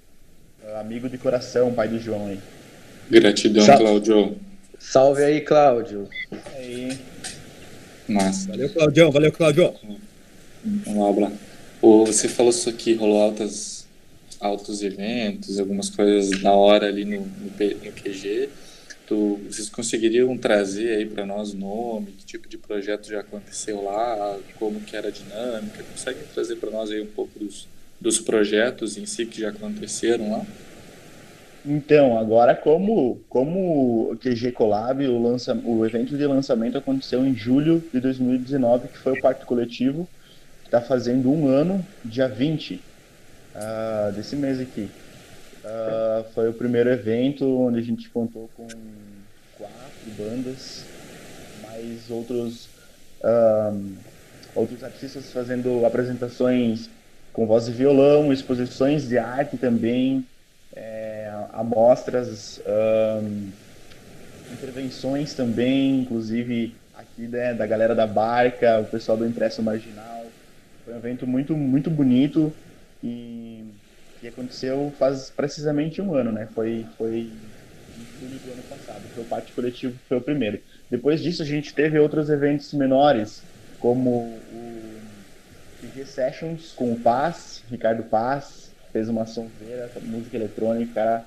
ah, 0.65 0.81
amigo 0.81 1.11
de 1.11 1.19
coração, 1.19 1.75
pai 1.75 1.89
do 1.89 1.99
João 1.99 2.29
aí. 2.29 2.39
Gratidão, 3.11 3.67
Sa- 3.67 3.77
Claudio. 3.77 4.39
Salve 4.79 5.23
aí, 5.23 5.43
Cláudio. 5.43 6.09
Aí, 6.55 6.97
Massa. 8.09 8.49
Valeu, 8.49 8.71
Claudião. 8.71 9.11
Valeu, 9.11 9.33
Claudio. 9.33 9.75
Vamos 10.85 11.33
Você 12.09 12.29
falou 12.29 12.51
isso 12.51 12.69
aqui, 12.69 12.95
rolou 12.95 13.23
altas, 13.23 13.87
altos 14.41 14.83
eventos, 14.83 15.61
algumas 15.61 15.89
coisas 15.89 16.43
na 16.43 16.53
hora 16.53 16.89
ali 16.89 17.05
no, 17.05 17.21
no, 17.21 17.47
no 17.47 17.93
QG. 17.93 18.49
Tu, 19.07 19.41
vocês 19.49 19.69
conseguiriam 19.69 20.37
trazer 20.37 20.97
aí 20.97 21.07
para 21.07 21.25
nós 21.25 21.53
o 21.53 21.57
nome, 21.57 22.07
que 22.19 22.25
tipo 22.25 22.49
de 22.49 22.59
projeto 22.59 23.09
já 23.09 23.21
aconteceu 23.21 23.85
lá, 23.85 24.37
como 24.59 24.81
que 24.81 24.97
era 24.97 25.07
a 25.09 25.13
dinâmica? 25.13 25.85
Conseguem 25.85 26.25
trazer 26.35 26.57
para 26.57 26.73
nós 26.73 26.91
aí 26.91 27.01
um 27.01 27.07
pouco 27.07 27.39
dos, 27.39 27.69
dos 28.01 28.19
projetos 28.19 28.97
em 28.97 29.07
si 29.07 29.25
que 29.25 29.43
já 29.43 29.51
aconteceram 29.51 30.33
lá? 30.33 30.45
Então, 31.65 32.19
agora 32.19 32.55
como, 32.55 33.21
como 33.29 34.11
o 34.11 34.17
QG 34.17 34.51
Collab, 34.53 35.07
o, 35.07 35.23
lança, 35.23 35.55
o 35.65 35.87
evento 35.87 36.17
de 36.17 36.27
lançamento 36.27 36.79
aconteceu 36.79 37.25
em 37.25 37.35
julho 37.35 37.83
de 37.93 38.01
2019, 38.01 38.89
que 38.89 38.99
foi 38.99 39.13
o 39.13 39.21
Pacto 39.21 39.47
Coletivo, 39.47 40.09
está 40.67 40.81
fazendo 40.81 41.31
um 41.31 41.49
ano, 41.49 41.85
dia 42.05 42.29
20 42.29 42.83
ah, 43.55 44.13
desse 44.15 44.37
mês 44.37 44.61
aqui. 44.61 44.91
Ah, 45.65 46.25
foi 46.35 46.49
o 46.49 46.53
primeiro 46.53 46.91
evento 46.91 47.45
onde 47.45 47.79
a 47.79 47.83
gente 47.83 48.09
contou 48.11 48.51
com 48.57 48.67
quatro 49.57 50.11
bandas, 50.19 50.85
mais 51.63 52.11
outros, 52.11 52.69
ah, 53.23 53.73
outros 54.55 54.85
artistas 54.85 55.33
fazendo 55.33 55.87
apresentações 55.87 56.91
com 57.33 57.47
voz 57.47 57.69
e 57.69 57.73
violão, 57.73 58.33
exposições 58.33 59.09
de 59.09 59.19
arte 59.19 59.59
também, 59.59 60.27
é, 60.75 61.31
amostras, 61.53 62.61
ahn, 62.67 63.51
intervenções 64.53 65.35
também, 65.35 66.01
inclusive 66.01 66.75
aqui 66.97 67.29
né, 67.29 67.53
da 67.53 67.67
galera 67.67 67.95
da 67.95 68.07
Barca, 68.07 68.81
o 68.81 68.85
pessoal 68.87 69.19
do 69.19 69.27
Impresso 69.27 69.63
Marginal. 69.63 70.16
Foi 70.87 70.95
um 70.95 70.99
evento 70.99 71.27
muito, 71.27 71.57
muito 71.57 71.91
bonito 71.91 72.53
e 73.03 73.65
que 74.21 74.29
aconteceu 74.29 74.93
faz 74.97 75.31
precisamente 75.31 76.01
um 76.01 76.15
ano, 76.15 76.31
né? 76.31 76.49
Foi, 76.55 76.87
foi 76.97 77.19
em 77.19 78.21
julho 78.21 78.39
do 78.39 78.53
ano 78.53 78.63
passado, 78.63 79.03
foi 79.13 79.25
o 79.25 79.27
Pátio 79.27 79.53
Coletivo 79.53 79.93
que 79.95 80.09
foi 80.09 80.19
o 80.19 80.21
primeiro. 80.21 80.61
Depois 80.89 81.21
disso 81.21 81.43
a 81.43 81.45
gente 81.45 81.75
teve 81.75 81.99
outros 81.99 82.31
eventos 82.31 82.73
menores, 82.73 83.43
como 83.81 84.11
o 84.11 85.01
PG 85.81 86.07
Sessions 86.07 86.73
com 86.73 86.93
o 86.93 87.01
Paz, 87.01 87.65
Ricardo 87.69 88.05
Paz, 88.05 88.71
fez 88.93 89.09
uma 89.09 89.27
sonzeira, 89.27 89.91
música 90.03 90.37
eletrônica, 90.37 90.95
cara, 90.95 91.27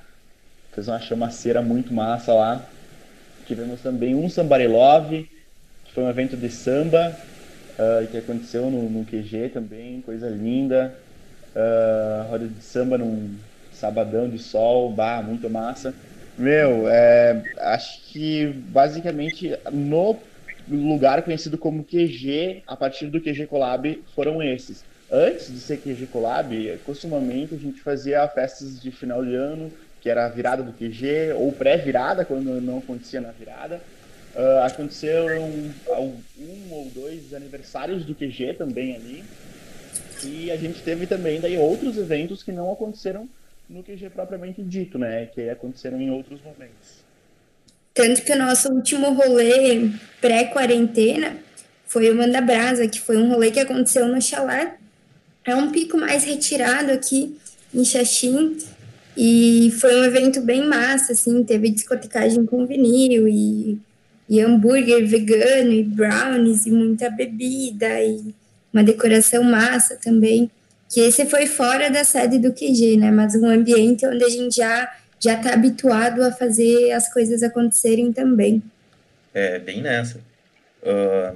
fez 0.71 0.87
uma 0.87 1.01
chamaceira 1.01 1.61
muito 1.61 1.93
massa 1.93 2.33
lá. 2.33 2.65
Tivemos 3.45 3.81
também 3.81 4.15
um 4.15 4.29
Somebody 4.29 4.67
Love, 4.67 5.29
que 5.83 5.93
foi 5.93 6.05
um 6.05 6.09
evento 6.09 6.37
de 6.37 6.49
samba, 6.49 7.13
ah, 7.79 8.05
que 8.11 8.17
aconteceu 8.17 8.69
no, 8.69 8.89
no 8.89 9.05
QG 9.05 9.49
também, 9.53 10.01
coisa 10.01 10.29
linda. 10.29 10.93
Ah, 11.55 12.27
roda 12.29 12.45
de 12.47 12.61
samba 12.61 12.97
num 12.97 13.35
sabadão 13.71 14.29
de 14.29 14.37
sol, 14.37 14.91
bah, 14.91 15.21
muito 15.21 15.49
massa. 15.49 15.93
Meu, 16.37 16.87
é, 16.87 17.41
acho 17.57 18.01
que 18.11 18.47
basicamente 18.47 19.57
no 19.71 20.17
lugar 20.69 21.21
conhecido 21.23 21.57
como 21.57 21.83
QG, 21.83 22.63
a 22.67 22.75
partir 22.75 23.07
do 23.07 23.19
QG 23.19 23.47
Collab, 23.47 24.03
foram 24.15 24.41
esses. 24.41 24.83
Antes 25.11 25.51
de 25.51 25.59
ser 25.59 25.77
QG 25.77 26.07
Collab, 26.07 26.79
costumamente 26.85 27.55
a 27.55 27.57
gente 27.57 27.81
fazia 27.81 28.27
festas 28.27 28.79
de 28.81 28.91
final 28.91 29.25
de 29.25 29.35
ano, 29.35 29.71
que 29.99 30.09
era 30.09 30.25
a 30.25 30.29
virada 30.29 30.63
do 30.63 30.71
QG, 30.71 31.33
ou 31.35 31.51
pré-virada, 31.51 32.23
quando 32.23 32.61
não 32.61 32.77
acontecia 32.77 33.19
na 33.19 33.31
virada. 33.31 33.81
Ah, 34.41 34.67
aconteceram 34.67 35.49
um 35.49 36.71
ou 36.71 36.89
dois 36.95 37.33
aniversários 37.33 38.05
do 38.05 38.15
QG 38.15 38.53
também 38.53 38.95
ali. 38.95 39.23
E 40.23 40.49
a 40.49 40.55
gente 40.55 40.81
teve 40.81 41.05
também 41.05 41.41
daí 41.41 41.57
outros 41.57 41.97
eventos 41.97 42.41
que 42.41 42.51
não 42.51 42.71
aconteceram 42.71 43.27
no 43.69 43.83
QG 43.83 44.09
propriamente 44.11 44.61
dito, 44.63 44.97
né? 44.97 45.25
Que 45.25 45.49
aconteceram 45.49 45.99
em 45.99 46.09
outros 46.09 46.39
momentos. 46.41 47.03
Tanto 47.93 48.21
que 48.21 48.31
o 48.31 48.37
nosso 48.37 48.71
último 48.71 49.11
rolê 49.11 49.91
pré-quarentena 50.21 51.35
foi 51.85 52.09
o 52.09 52.15
Manda 52.15 52.39
Brasa, 52.39 52.87
que 52.87 53.01
foi 53.01 53.17
um 53.17 53.29
rolê 53.29 53.51
que 53.51 53.59
aconteceu 53.59 54.07
no 54.07 54.21
Chalé. 54.21 54.77
É 55.43 55.53
um 55.53 55.69
pico 55.69 55.97
mais 55.97 56.23
retirado 56.23 56.91
aqui 56.91 57.37
em 57.73 57.83
Xaxim. 57.83 58.57
E 59.17 59.69
foi 59.81 59.99
um 59.99 60.05
evento 60.05 60.39
bem 60.39 60.65
massa, 60.65 61.11
assim, 61.11 61.43
teve 61.43 61.69
discotecagem 61.69 62.45
com 62.45 62.65
vinil 62.65 63.27
e, 63.27 63.77
e 64.29 64.39
hambúrguer 64.39 65.07
vegano 65.07 65.73
e 65.73 65.83
brownies 65.83 66.65
e 66.65 66.71
muita 66.71 67.09
bebida 67.09 68.01
e 68.03 68.33
uma 68.71 68.83
decoração 68.83 69.43
massa 69.43 69.95
também. 69.95 70.51
Que 70.87 71.01
esse 71.01 71.25
foi 71.25 71.47
fora 71.47 71.89
da 71.89 72.03
sede 72.03 72.37
do 72.37 72.53
QG, 72.53 72.97
né? 72.97 73.11
Mas 73.11 73.35
um 73.35 73.47
ambiente 73.47 74.05
onde 74.05 74.23
a 74.23 74.29
gente 74.29 74.55
já 74.55 74.89
já 75.19 75.33
está 75.33 75.53
habituado 75.53 76.21
a 76.23 76.31
fazer 76.31 76.91
as 76.93 77.11
coisas 77.11 77.43
acontecerem 77.43 78.13
também. 78.13 78.63
É, 79.33 79.59
bem 79.59 79.81
nessa. 79.81 80.21
Ah, 80.83 81.33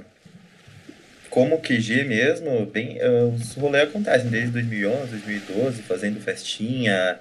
como 1.28 1.60
QG 1.60 2.04
mesmo, 2.04 2.64
bem, 2.66 2.98
ah, 3.00 3.26
os 3.26 3.54
rolês 3.54 3.88
acontecem 3.88 4.30
desde 4.30 4.52
2011, 4.52 5.10
2012, 5.10 5.82
fazendo 5.82 6.20
festinha. 6.20 7.18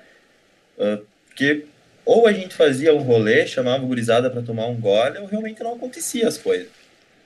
porque 1.27 1.65
ou 2.05 2.27
a 2.27 2.33
gente 2.33 2.53
fazia 2.53 2.93
um 2.93 3.01
rolê, 3.01 3.47
chamava 3.47 3.83
o 3.83 3.87
gurizada 3.87 4.29
para 4.29 4.41
tomar 4.41 4.67
um 4.67 4.79
gole, 4.79 5.19
ou 5.19 5.25
realmente 5.25 5.63
não 5.63 5.75
acontecia 5.75 6.27
as 6.27 6.37
coisas. 6.37 6.67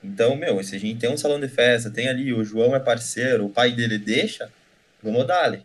Então, 0.02 0.36
meu, 0.36 0.62
se 0.62 0.76
a 0.76 0.78
gente 0.78 1.00
tem 1.00 1.10
um 1.10 1.16
salão 1.16 1.40
de 1.40 1.48
festa, 1.48 1.90
tem 1.90 2.08
ali, 2.08 2.32
o 2.32 2.44
João 2.44 2.74
é 2.76 2.80
parceiro, 2.80 3.46
o 3.46 3.50
pai 3.50 3.72
dele 3.72 3.98
deixa, 3.98 4.50
vamos 5.02 5.26
dar 5.26 5.58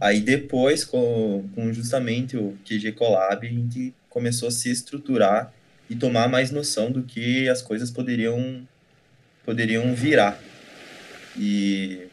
Aí 0.00 0.20
depois, 0.20 0.82
com, 0.82 1.46
com 1.54 1.72
justamente 1.74 2.36
o 2.36 2.56
QG 2.64 2.92
Collab, 2.92 3.46
a 3.46 3.50
gente 3.50 3.94
começou 4.08 4.48
a 4.48 4.50
se 4.50 4.70
estruturar 4.70 5.52
e 5.90 5.94
tomar 5.94 6.26
mais 6.26 6.50
noção 6.50 6.90
do 6.90 7.02
que 7.02 7.48
as 7.48 7.60
coisas 7.60 7.90
poderiam 7.90 8.66
poderiam 9.44 9.94
virar. 9.94 10.40
E 11.36 12.06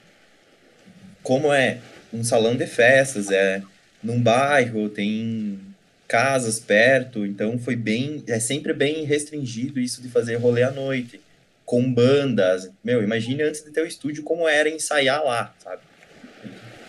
como 1.23 1.53
é 1.53 1.79
um 2.11 2.23
salão 2.23 2.55
de 2.55 2.67
festas, 2.67 3.31
é 3.31 3.61
num 4.03 4.21
bairro, 4.21 4.89
tem 4.89 5.59
casas 6.07 6.59
perto, 6.59 7.25
então 7.25 7.59
foi 7.59 7.75
bem, 7.75 8.23
é 8.27 8.39
sempre 8.39 8.73
bem 8.73 9.03
restringido 9.03 9.79
isso 9.79 10.01
de 10.01 10.09
fazer 10.09 10.35
rolê 10.35 10.63
à 10.63 10.71
noite, 10.71 11.19
com 11.65 11.91
bandas. 11.91 12.71
Meu, 12.83 13.03
imagine 13.03 13.43
antes 13.43 13.63
de 13.63 13.71
ter 13.71 13.81
o 13.81 13.85
estúdio 13.87 14.23
como 14.23 14.47
era 14.47 14.69
ensaiar 14.69 15.23
lá, 15.23 15.53
sabe? 15.59 15.81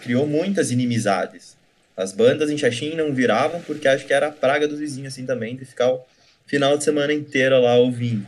Criou 0.02 0.26
muitas 0.26 0.70
inimizades. 0.70 1.56
As 1.96 2.12
bandas 2.12 2.48
em 2.48 2.56
Xaxim 2.56 2.94
não 2.94 3.12
viravam 3.12 3.60
porque 3.62 3.88
acho 3.88 4.06
que 4.06 4.12
era 4.12 4.28
a 4.28 4.32
praga 4.32 4.68
dos 4.68 4.78
vizinhos 4.78 5.12
assim 5.12 5.26
também, 5.26 5.56
de 5.56 5.64
ficar 5.64 5.90
o 5.90 6.06
final 6.46 6.78
de 6.78 6.84
semana 6.84 7.12
inteiro 7.12 7.60
lá 7.60 7.74
ouvindo. 7.74 8.24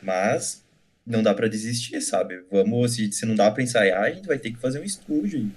Mas 0.00 0.62
não 1.04 1.22
dá 1.22 1.34
para 1.34 1.48
desistir, 1.48 2.00
sabe? 2.00 2.44
Vamos, 2.50 2.94
se, 2.94 3.10
se 3.10 3.26
não 3.26 3.34
dá 3.34 3.50
para 3.50 3.64
ensaiar, 3.64 4.04
a 4.04 4.10
gente 4.10 4.28
vai 4.28 4.38
ter 4.38 4.52
que 4.52 4.60
fazer 4.60 4.78
um 4.78 4.84
estúdio. 4.84 5.50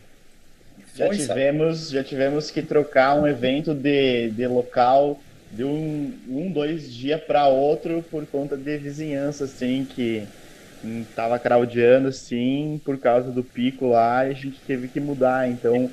Já 0.96 1.08
foi, 1.08 1.18
sabe? 1.18 1.40
tivemos, 1.40 1.90
já 1.90 2.04
tivemos 2.04 2.52
que 2.52 2.62
trocar 2.62 3.16
um 3.16 3.28
evento 3.28 3.74
de, 3.74 4.30
de 4.30 4.46
local 4.48 5.20
de 5.52 5.64
um, 5.64 6.12
um 6.28 6.52
dois 6.52 6.92
dias 6.92 7.22
para 7.22 7.48
outro 7.48 8.04
por 8.10 8.26
conta 8.26 8.58
de 8.58 8.78
vizinhança, 8.78 9.46
assim, 9.46 9.86
que 9.86 10.28
tava 11.16 11.40
craudiando, 11.40 12.08
assim, 12.08 12.82
por 12.84 12.98
causa 12.98 13.32
do 13.32 13.44
pico 13.44 13.88
lá, 13.88 14.26
e 14.26 14.32
a 14.32 14.34
gente 14.34 14.60
teve 14.66 14.88
que 14.88 15.00
mudar. 15.00 15.48
Então, 15.48 15.90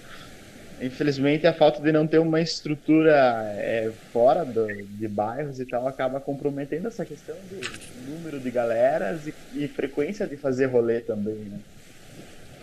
infelizmente, 0.80 1.46
a 1.46 1.52
falta 1.52 1.80
de 1.80 1.92
não 1.92 2.06
ter 2.06 2.18
uma 2.18 2.40
estrutura 2.40 3.14
é, 3.56 3.90
fora 4.12 4.44
do, 4.44 4.66
de 4.66 5.06
bairros 5.06 5.60
e 5.60 5.66
tal 5.66 5.86
acaba 5.86 6.20
comprometendo 6.20 6.88
essa 6.88 7.04
questão 7.04 7.36
do 7.50 8.10
número 8.10 8.40
de 8.40 8.50
galeras 8.50 9.26
e, 9.26 9.34
e 9.54 9.68
frequência 9.68 10.26
de 10.26 10.36
fazer 10.36 10.66
rolê 10.66 11.00
também, 11.00 11.34
né? 11.34 11.58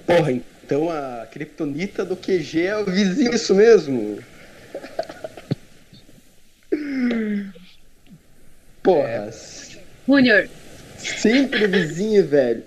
Porra, 0.07 0.31
então 0.31 0.89
a 0.89 1.27
criptonita 1.29 2.03
do 2.05 2.15
QG 2.15 2.65
é 2.65 2.77
o 2.77 2.85
vizinho, 2.85 3.35
isso 3.35 3.53
mesmo? 3.53 4.19
Porra, 8.81 9.29
Júnior, 10.07 10.49
sempre 10.97 11.67
vizinho, 11.67 12.25
velho. 12.25 12.63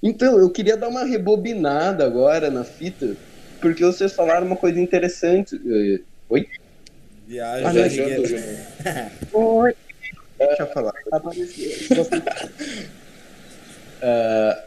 Então, 0.00 0.38
eu 0.38 0.48
queria 0.50 0.76
dar 0.76 0.88
uma 0.88 1.04
rebobinada 1.04 2.06
agora 2.06 2.48
na 2.50 2.62
fita, 2.62 3.16
porque 3.60 3.84
vocês 3.84 4.12
falaram 4.12 4.46
uma 4.46 4.56
coisa 4.56 4.78
interessante. 4.78 5.56
Eh, 5.56 6.00
Oi? 6.28 6.48
Viagem. 7.26 7.66
Ah, 7.66 9.10
não, 9.32 9.40
Oi. 9.40 9.74
Deixa 10.38 10.62
eu 10.62 10.66
falar. 10.68 10.94
Ah, 14.06 14.62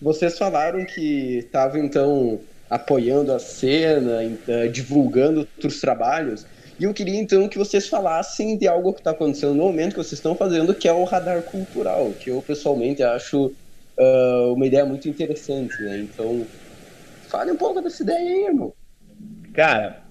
vocês 0.00 0.38
falaram 0.38 0.84
que 0.84 1.38
estavam 1.38 1.78
então 1.78 2.40
apoiando 2.68 3.32
a 3.32 3.38
cena, 3.38 4.22
eh, 4.48 4.68
divulgando 4.68 5.40
outros 5.40 5.80
trabalhos. 5.80 6.46
E 6.78 6.84
eu 6.84 6.92
queria 6.92 7.18
então 7.18 7.48
que 7.48 7.58
vocês 7.58 7.88
falassem 7.88 8.58
de 8.58 8.68
algo 8.68 8.92
que 8.92 9.00
está 9.00 9.12
acontecendo 9.12 9.54
no 9.54 9.64
momento 9.64 9.92
que 9.92 9.98
vocês 9.98 10.14
estão 10.14 10.34
fazendo, 10.34 10.74
que 10.74 10.86
é 10.86 10.92
o 10.92 11.04
radar 11.04 11.42
cultural, 11.42 12.12
que 12.20 12.30
eu 12.30 12.42
pessoalmente 12.42 13.02
acho 13.02 13.46
uh, 13.46 14.52
uma 14.52 14.66
ideia 14.66 14.84
muito 14.84 15.08
interessante, 15.08 15.80
né? 15.82 15.98
Então, 15.98 16.46
fale 17.28 17.50
um 17.50 17.56
pouco 17.56 17.80
dessa 17.80 18.02
ideia 18.02 18.18
aí, 18.18 18.44
irmão. 18.46 18.74
Cara, 19.54 20.02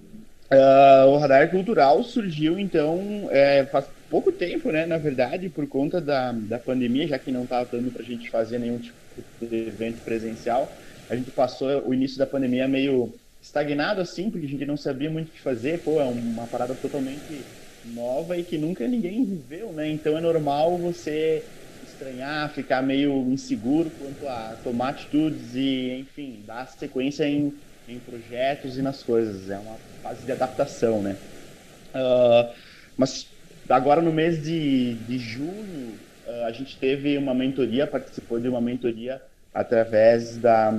uh, 0.51 1.07
o 1.09 1.17
radar 1.17 1.51
cultural 1.51 2.03
surgiu 2.03 2.57
então 2.57 3.27
é, 3.29 3.65
faz 3.65 3.85
pouco 4.09 4.31
tempo, 4.31 4.71
né? 4.71 4.85
Na 4.85 4.97
verdade, 4.97 5.49
por 5.49 5.67
conta 5.67 6.01
da, 6.01 6.31
da 6.31 6.59
pandemia, 6.59 7.07
já 7.07 7.19
que 7.19 7.31
não 7.31 7.43
estava 7.43 7.69
dando 7.69 7.91
para 7.91 8.01
a 8.01 8.05
gente 8.05 8.29
fazer 8.29 8.59
nenhum 8.59 8.79
tipo 8.79 8.97
de 9.41 9.55
evento 9.67 10.01
presencial, 10.03 10.75
a 11.09 11.15
gente 11.15 11.31
passou 11.31 11.87
o 11.87 11.93
início 11.93 12.17
da 12.17 12.27
pandemia 12.27 12.67
meio 12.67 13.19
estagnado 13.41 14.01
assim, 14.01 14.31
porque 14.31 14.45
a 14.45 14.49
gente 14.49 14.65
não 14.65 14.77
sabia 14.77 15.09
muito 15.11 15.29
o 15.29 15.31
que 15.31 15.41
fazer. 15.41 15.83
Pô, 15.83 16.01
é 16.01 16.05
uma 16.05 16.47
parada 16.47 16.75
totalmente 16.75 17.49
nova 17.83 18.37
e 18.37 18.43
que 18.43 18.57
nunca 18.57 18.87
ninguém 18.87 19.25
viveu, 19.25 19.71
né? 19.73 19.87
Então 19.89 20.17
é 20.17 20.21
normal 20.21 20.79
você 20.79 21.47
estranhar, 21.81 22.53
ficar 22.53 22.81
meio 22.81 23.29
inseguro 23.31 23.91
quanto 23.91 24.27
a 24.27 24.55
tomar 24.57 24.89
atitudes 24.89 25.53
e, 25.55 25.91
enfim, 25.99 26.43
dar 26.45 26.67
sequência 26.67 27.25
em, 27.27 27.51
em 27.87 27.99
projetos 28.01 28.77
e 28.77 28.81
nas 28.81 29.03
coisas. 29.03 29.49
É 29.49 29.59
uma 29.59 29.79
fase 30.01 30.25
de 30.25 30.31
adaptação, 30.31 31.01
né? 31.01 31.21
Uh, 31.95 32.53
mas 32.97 33.34
agora 33.69 34.01
no 34.01 34.11
mês 34.11 34.43
de, 34.43 34.93
de 34.93 35.17
junho, 35.17 35.93
uh, 36.27 36.45
a 36.45 36.51
gente 36.51 36.77
teve 36.77 37.17
uma 37.17 37.33
mentoria, 37.33 37.87
participou 37.87 38.39
de 38.39 38.47
uma 38.47 38.61
mentoria 38.61 39.21
através 39.53 40.37
da 40.37 40.73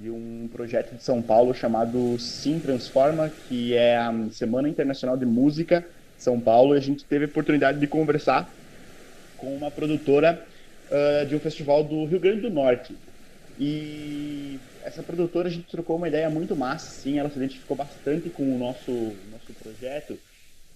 de 0.00 0.10
um 0.10 0.48
projeto 0.52 0.94
de 0.94 1.02
São 1.02 1.20
Paulo 1.20 1.52
chamado 1.52 2.18
Sim 2.18 2.60
Transforma, 2.60 3.32
que 3.48 3.74
é 3.74 3.96
a 3.96 4.14
Semana 4.30 4.68
Internacional 4.68 5.16
de 5.16 5.26
Música 5.26 5.84
São 6.16 6.38
Paulo. 6.38 6.74
E 6.74 6.78
a 6.78 6.80
gente 6.80 7.04
teve 7.04 7.24
a 7.24 7.28
oportunidade 7.28 7.80
de 7.80 7.86
conversar 7.86 8.48
com 9.36 9.54
uma 9.56 9.70
produtora 9.70 10.40
uh, 10.90 11.26
de 11.26 11.34
um 11.34 11.40
festival 11.40 11.82
do 11.82 12.04
Rio 12.04 12.20
Grande 12.20 12.42
do 12.42 12.50
Norte. 12.50 12.94
E 13.58 14.60
essa 14.84 15.02
produtora 15.02 15.48
a 15.48 15.50
gente 15.50 15.68
trocou 15.68 15.96
uma 15.96 16.06
ideia 16.06 16.30
muito 16.30 16.54
massa, 16.54 16.90
sim, 16.90 17.18
ela 17.18 17.28
se 17.28 17.36
identificou 17.36 17.76
bastante 17.76 18.30
com 18.30 18.42
o 18.42 18.58
nosso, 18.58 18.92
nosso 19.32 19.52
projeto. 19.60 20.18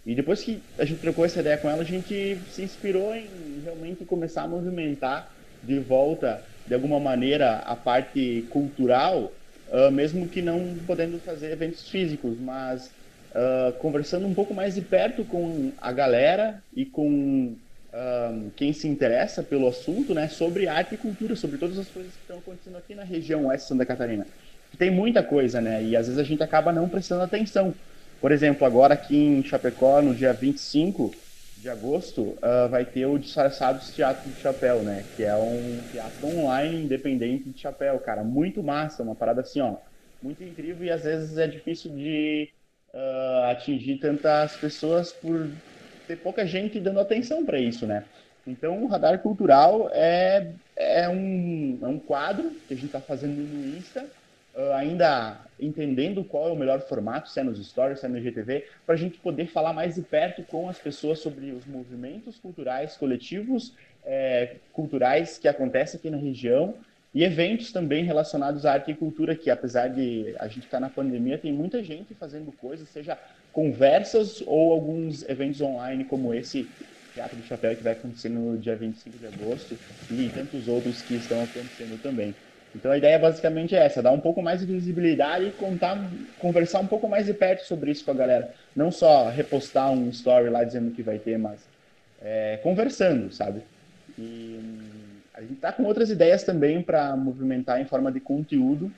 E 0.04 0.14
depois 0.14 0.42
que 0.42 0.68
a 0.78 0.84
gente 0.84 1.00
trocou 1.00 1.24
essa 1.24 1.40
ideia 1.40 1.58
com 1.58 1.68
ela, 1.70 1.82
a 1.82 1.84
gente 1.84 2.36
se 2.48 2.62
inspirou 2.62 3.14
em 3.14 3.60
realmente 3.62 4.04
começar 4.04 4.42
a 4.42 4.48
movimentar 4.48 5.32
de 5.62 5.78
volta 5.78 6.44
de 6.66 6.74
alguma 6.74 6.98
maneira 6.98 7.58
a 7.58 7.76
parte 7.76 8.46
cultural, 8.50 9.40
uh, 9.68 9.90
mesmo 9.92 10.28
que 10.28 10.42
não 10.42 10.76
podendo 10.86 11.20
fazer 11.20 11.52
eventos 11.52 11.88
físicos, 11.88 12.38
mas 12.40 12.96
uh, 13.30 13.72
conversando 13.78 14.26
um 14.26 14.34
pouco 14.34 14.54
mais 14.54 14.74
de 14.74 14.82
perto 14.82 15.24
com 15.24 15.72
a 15.78 15.92
galera 15.92 16.64
e 16.72 16.84
com 16.86 17.56
uh, 17.92 18.50
quem 18.56 18.72
se 18.72 18.88
interessa 18.88 19.42
pelo 19.42 19.68
assunto, 19.68 20.14
né, 20.14 20.28
sobre 20.28 20.66
arte 20.68 20.94
e 20.94 20.98
cultura, 20.98 21.36
sobre 21.36 21.58
todas 21.58 21.78
as 21.78 21.90
coisas 21.90 22.16
que 22.16 22.22
estão 22.22 22.38
acontecendo 22.38 22.76
aqui 22.76 22.94
na 22.94 23.04
região 23.04 23.46
oeste 23.46 23.64
de 23.66 23.68
Santa 23.68 23.86
Catarina. 23.86 24.26
Tem 24.78 24.90
muita 24.90 25.22
coisa, 25.22 25.60
né, 25.60 25.84
e 25.84 25.94
às 25.96 26.06
vezes 26.06 26.18
a 26.20 26.24
gente 26.24 26.42
acaba 26.42 26.72
não 26.72 26.88
prestando 26.88 27.22
atenção. 27.22 27.78
Por 28.22 28.30
exemplo, 28.30 28.64
agora 28.64 28.94
aqui 28.94 29.16
em 29.16 29.42
Chapecó, 29.42 30.00
no 30.00 30.14
dia 30.14 30.32
25, 30.32 31.10
de 31.56 31.68
agosto, 31.68 32.22
uh, 32.22 32.68
vai 32.70 32.84
ter 32.84 33.04
o 33.04 33.18
Disfarçados 33.18 33.92
Teatro 33.94 34.30
de 34.30 34.40
Chapéu, 34.40 34.80
né? 34.84 35.04
Que 35.16 35.24
é 35.24 35.34
um 35.34 35.80
teatro 35.90 36.28
online 36.28 36.84
independente 36.84 37.50
de 37.50 37.58
chapéu, 37.58 37.98
cara. 37.98 38.22
Muito 38.22 38.62
massa, 38.62 39.02
uma 39.02 39.16
parada 39.16 39.40
assim, 39.40 39.60
ó. 39.60 39.74
Muito 40.22 40.42
incrível 40.44 40.86
e 40.86 40.90
às 40.90 41.02
vezes 41.02 41.36
é 41.36 41.48
difícil 41.48 41.90
de 41.90 42.48
uh, 42.94 43.50
atingir 43.50 43.98
tantas 43.98 44.56
pessoas 44.56 45.12
por 45.12 45.48
ter 46.06 46.14
pouca 46.16 46.46
gente 46.46 46.78
dando 46.78 47.00
atenção 47.00 47.44
para 47.44 47.58
isso, 47.58 47.88
né? 47.88 48.04
Então, 48.46 48.84
o 48.84 48.86
Radar 48.86 49.18
Cultural 49.18 49.90
é, 49.92 50.52
é, 50.76 51.08
um, 51.08 51.78
é 51.82 51.86
um 51.88 51.98
quadro 51.98 52.50
que 52.68 52.74
a 52.74 52.76
gente 52.76 52.86
está 52.86 53.00
fazendo 53.00 53.36
no 53.36 53.76
Insta, 53.76 54.06
uh, 54.54 54.72
ainda 54.72 55.40
entendendo 55.58 56.24
qual 56.24 56.48
é 56.48 56.52
o 56.52 56.56
melhor 56.56 56.80
formato, 56.80 57.28
se 57.28 57.38
é 57.38 57.42
nos 57.42 57.64
stories, 57.64 58.00
se 58.00 58.06
é 58.06 58.08
no 58.08 58.18
IGTV, 58.18 58.66
para 58.84 58.94
a 58.94 58.98
gente 58.98 59.18
poder 59.18 59.46
falar 59.46 59.72
mais 59.72 59.94
de 59.94 60.02
perto 60.02 60.42
com 60.42 60.68
as 60.68 60.78
pessoas 60.78 61.20
sobre 61.20 61.52
os 61.52 61.64
movimentos 61.66 62.38
culturais 62.38 62.96
coletivos, 62.96 63.74
é, 64.04 64.56
culturais 64.72 65.38
que 65.38 65.46
acontecem 65.46 65.98
aqui 65.98 66.10
na 66.10 66.16
região 66.16 66.74
e 67.14 67.22
eventos 67.24 67.70
também 67.70 68.04
relacionados 68.04 68.64
à 68.64 68.72
arte 68.72 68.90
e 68.90 68.94
cultura, 68.94 69.36
que 69.36 69.50
apesar 69.50 69.88
de 69.88 70.34
a 70.38 70.48
gente 70.48 70.64
estar 70.64 70.78
tá 70.78 70.80
na 70.80 70.88
pandemia, 70.88 71.38
tem 71.38 71.52
muita 71.52 71.82
gente 71.84 72.14
fazendo 72.14 72.50
coisas, 72.52 72.88
seja 72.88 73.18
conversas 73.52 74.42
ou 74.46 74.72
alguns 74.72 75.28
eventos 75.28 75.60
online 75.60 76.04
como 76.04 76.32
esse 76.32 76.68
Teatro 77.14 77.36
do 77.36 77.46
Chapéu 77.46 77.76
que 77.76 77.82
vai 77.82 77.92
acontecer 77.92 78.30
no 78.30 78.56
dia 78.56 78.74
25 78.74 79.18
de 79.18 79.26
agosto 79.26 79.76
e 80.10 80.30
tantos 80.30 80.66
outros 80.66 81.02
que 81.02 81.14
estão 81.14 81.42
acontecendo 81.44 82.00
também. 82.02 82.34
Então 82.74 82.90
a 82.90 82.96
ideia 82.96 83.18
basicamente 83.18 83.74
é 83.74 83.84
essa, 83.84 84.02
dar 84.02 84.12
um 84.12 84.20
pouco 84.20 84.42
mais 84.42 84.60
de 84.60 84.66
visibilidade 84.66 85.46
e 85.46 85.52
contar, 85.52 85.98
conversar 86.38 86.80
um 86.80 86.86
pouco 86.86 87.08
mais 87.08 87.26
de 87.26 87.34
perto 87.34 87.66
sobre 87.66 87.90
isso 87.90 88.04
com 88.04 88.10
a 88.10 88.14
galera. 88.14 88.54
Não 88.74 88.90
só 88.90 89.28
repostar 89.28 89.90
um 89.90 90.08
story 90.08 90.48
lá 90.48 90.64
dizendo 90.64 90.90
que 90.90 91.02
vai 91.02 91.18
ter, 91.18 91.38
mas 91.38 91.60
é, 92.22 92.58
conversando, 92.62 93.30
sabe? 93.32 93.62
E 94.18 94.58
a 95.34 95.40
gente 95.40 95.56
tá 95.56 95.72
com 95.72 95.82
outras 95.84 96.10
ideias 96.10 96.44
também 96.44 96.82
para 96.82 97.16
movimentar 97.16 97.80
em 97.80 97.84
forma 97.84 98.12
de 98.12 98.20
conteúdo 98.20 98.92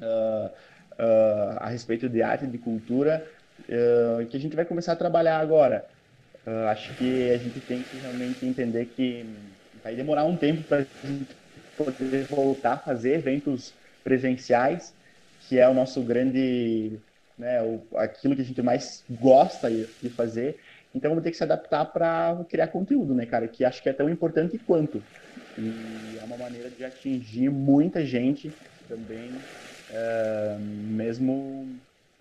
uh, 0.00 0.46
uh, 0.46 1.56
a 1.58 1.68
respeito 1.68 2.08
de 2.08 2.22
arte, 2.22 2.46
de 2.46 2.58
cultura, 2.58 3.26
uh, 3.60 4.26
que 4.26 4.36
a 4.36 4.40
gente 4.40 4.54
vai 4.54 4.64
começar 4.64 4.92
a 4.92 4.96
trabalhar 4.96 5.38
agora. 5.38 5.84
acho 6.70 6.94
que 6.94 7.30
a 7.30 7.38
gente 7.38 7.60
tem 7.60 7.82
que 7.82 7.96
realmente 7.98 8.46
entender 8.46 8.86
que 8.86 9.26
vai 9.82 9.94
demorar 9.94 10.24
um 10.24 10.36
tempo 10.36 10.62
para 10.62 10.78
a 10.78 11.06
gente 11.06 11.34
poder 11.76 12.24
voltar 12.24 12.74
a 12.74 12.78
fazer 12.78 13.14
eventos 13.14 13.72
presenciais, 14.02 14.94
que 15.48 15.58
é 15.58 15.68
o 15.68 15.74
nosso 15.74 16.00
grande, 16.02 16.98
né, 17.38 17.62
o, 17.62 17.82
aquilo 17.96 18.34
que 18.34 18.42
a 18.42 18.44
gente 18.44 18.62
mais 18.62 19.04
gosta 19.10 19.70
de 19.70 20.10
fazer. 20.10 20.58
Então 20.94 21.10
vamos 21.10 21.22
ter 21.22 21.30
que 21.30 21.36
se 21.36 21.44
adaptar 21.44 21.84
para 21.86 22.44
criar 22.48 22.68
conteúdo, 22.68 23.14
né, 23.14 23.26
cara? 23.26 23.46
Que 23.46 23.64
acho 23.64 23.82
que 23.82 23.88
é 23.88 23.92
tão 23.92 24.08
importante 24.08 24.58
quanto. 24.58 25.02
E 25.58 26.18
é 26.20 26.24
uma 26.24 26.36
maneira 26.36 26.70
de 26.70 26.84
atingir 26.84 27.50
muita 27.50 28.04
gente 28.04 28.52
também, 28.88 29.30
é, 29.90 30.56
mesmo 30.58 31.68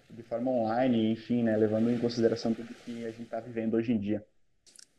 de 0.09 0.23
forma 0.23 0.51
online, 0.51 1.11
enfim, 1.11 1.43
né, 1.43 1.55
levando 1.55 1.89
em 1.91 1.97
consideração 1.97 2.53
tudo 2.53 2.73
que 2.85 3.05
a 3.05 3.09
gente 3.09 3.23
está 3.23 3.39
vivendo 3.39 3.75
hoje 3.75 3.91
em 3.91 3.97
dia. 3.97 4.23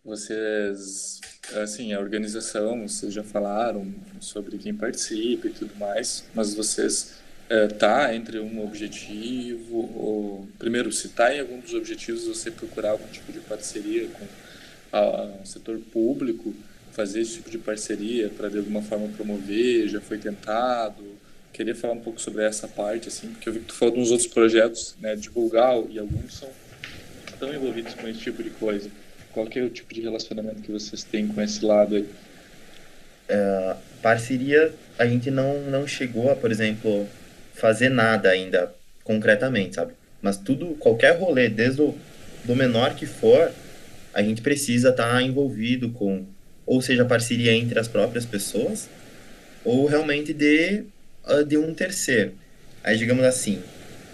Vocês, 0.06 1.20
assim, 1.64 1.92
a 1.92 1.98
organização, 1.98 2.86
vocês 2.86 3.12
já 3.12 3.24
falaram 3.24 3.92
sobre 4.20 4.56
quem 4.56 4.72
participa 4.72 5.48
e 5.48 5.50
tudo 5.50 5.74
mais, 5.74 6.22
mas 6.32 6.54
vocês 6.54 7.14
é, 7.50 7.66
tá 7.66 8.14
entre 8.14 8.38
um 8.38 8.64
objetivo 8.64 9.78
ou 9.96 10.48
primeiro 10.60 10.92
se 10.92 11.08
tá 11.08 11.34
em 11.34 11.40
algum 11.40 11.58
dos 11.58 11.74
objetivos 11.74 12.24
você 12.24 12.52
procurar 12.52 12.90
algum 12.90 13.08
tipo 13.08 13.32
de 13.32 13.40
parceria 13.40 14.06
com 14.06 14.24
o 15.42 15.44
setor 15.44 15.76
público 15.92 16.54
fazer 16.92 17.22
esse 17.22 17.34
tipo 17.34 17.50
de 17.50 17.58
parceria 17.58 18.28
para 18.28 18.48
de 18.48 18.58
alguma 18.58 18.82
forma 18.82 19.08
promover 19.08 19.88
já 19.88 20.00
foi 20.00 20.18
tentado? 20.18 21.02
Queria 21.52 21.74
falar 21.74 21.94
um 21.94 22.00
pouco 22.00 22.20
sobre 22.20 22.44
essa 22.44 22.68
parte 22.68 23.08
assim 23.08 23.30
porque 23.30 23.48
eu 23.48 23.54
vi 23.54 23.58
que 23.58 23.66
tu 23.66 23.74
falou 23.74 23.94
de 23.94 24.00
uns 24.00 24.12
outros 24.12 24.28
projetos 24.28 24.94
né 25.00 25.16
divulgar 25.16 25.74
e 25.90 25.98
alguns 25.98 26.38
são 26.38 26.48
estão 27.26 27.52
envolvidos 27.52 27.94
com 27.94 28.06
esse 28.06 28.20
tipo 28.20 28.40
de 28.40 28.50
coisa 28.50 28.88
qual 29.36 29.46
que 29.46 29.58
é 29.58 29.62
o 29.62 29.68
tipo 29.68 29.92
de 29.92 30.00
relacionamento 30.00 30.62
que 30.62 30.72
vocês 30.72 31.04
têm 31.04 31.28
com 31.28 31.42
esse 31.42 31.62
lado 31.62 31.94
aí? 31.94 32.08
É, 33.28 33.76
parceria, 34.00 34.72
a 34.98 35.06
gente 35.06 35.30
não, 35.30 35.60
não 35.64 35.86
chegou 35.86 36.30
a, 36.30 36.34
por 36.34 36.50
exemplo, 36.50 37.06
fazer 37.52 37.90
nada 37.90 38.30
ainda 38.30 38.74
concretamente, 39.04 39.74
sabe? 39.74 39.92
Mas 40.22 40.38
tudo, 40.38 40.68
qualquer 40.76 41.18
rolê, 41.18 41.50
desde 41.50 41.82
o 41.82 41.94
do 42.46 42.56
menor 42.56 42.94
que 42.94 43.04
for, 43.04 43.52
a 44.14 44.22
gente 44.22 44.40
precisa 44.40 44.88
estar 44.88 45.10
tá 45.10 45.22
envolvido 45.22 45.90
com, 45.90 46.24
ou 46.64 46.80
seja, 46.80 47.04
parceria 47.04 47.52
entre 47.52 47.78
as 47.78 47.88
próprias 47.88 48.24
pessoas, 48.24 48.88
ou 49.62 49.84
realmente 49.84 50.32
de, 50.32 50.84
ah, 51.26 51.42
de 51.42 51.58
um 51.58 51.74
terceiro. 51.74 52.32
Aí, 52.82 52.96
digamos 52.96 53.24
assim, 53.24 53.62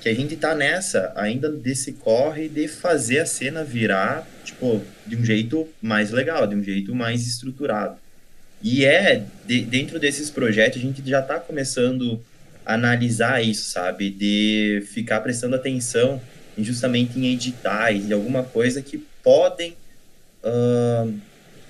que 0.02 0.08
a 0.08 0.14
gente 0.14 0.34
tá 0.34 0.52
nessa 0.52 1.12
ainda 1.14 1.48
desse 1.48 1.92
corre 1.92 2.48
de 2.48 2.66
fazer 2.66 3.20
a 3.20 3.26
cena 3.26 3.62
virar, 3.62 4.28
tipo, 4.44 4.82
de 5.06 5.14
um 5.14 5.24
jeito 5.24 5.68
mais 5.80 6.10
legal, 6.10 6.44
de 6.44 6.56
um 6.56 6.62
jeito 6.62 6.92
mais 6.92 7.24
estruturado. 7.24 7.96
E 8.60 8.84
é, 8.84 9.22
de, 9.46 9.60
dentro 9.62 10.00
desses 10.00 10.28
projetos, 10.28 10.78
a 10.78 10.84
gente 10.84 11.08
já 11.08 11.22
tá 11.22 11.38
começando 11.38 12.20
a 12.66 12.74
analisar 12.74 13.44
isso, 13.44 13.70
sabe? 13.70 14.10
De 14.10 14.82
ficar 14.88 15.20
prestando 15.20 15.54
atenção 15.54 16.20
justamente 16.58 17.16
em 17.16 17.32
editais 17.32 18.08
e 18.08 18.12
alguma 18.12 18.42
coisa 18.42 18.82
que 18.82 18.98
podem 19.22 19.76
uh, 20.42 21.14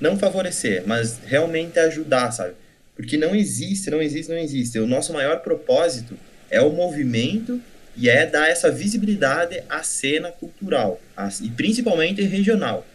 não 0.01 0.19
favorecer, 0.19 0.85
mas 0.87 1.21
realmente 1.27 1.79
ajudar, 1.79 2.31
sabe? 2.31 2.55
Porque 2.97 3.19
não 3.19 3.35
existe, 3.35 3.91
não 3.91 4.01
existe, 4.01 4.31
não 4.31 4.39
existe. 4.39 4.79
O 4.79 4.87
nosso 4.87 5.13
maior 5.13 5.41
propósito 5.41 6.17
é 6.51 6.63
o 6.63 6.73
movimento 6.73 7.61
e 7.97 8.09
é 8.09 8.27
dar 8.27 8.49
essa 8.49 8.71
visibilidade 8.71 9.63
à 9.69 9.83
cena 9.83 10.31
cultural, 10.31 11.01
e 11.43 11.49
principalmente 11.51 12.23
regional. 12.23 12.87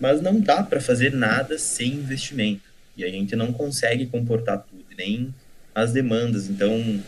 Mas 0.00 0.20
não 0.20 0.40
dá 0.40 0.62
para 0.62 0.80
fazer 0.80 1.12
nada 1.12 1.56
sem 1.58 1.92
investimento. 1.92 2.62
E 2.96 3.04
a 3.04 3.08
gente 3.08 3.34
não 3.36 3.52
consegue 3.52 4.06
comportar 4.06 4.64
tudo, 4.68 4.84
nem 4.96 5.32
as 5.74 5.92
demandas. 5.92 6.48
Então, 6.48 7.00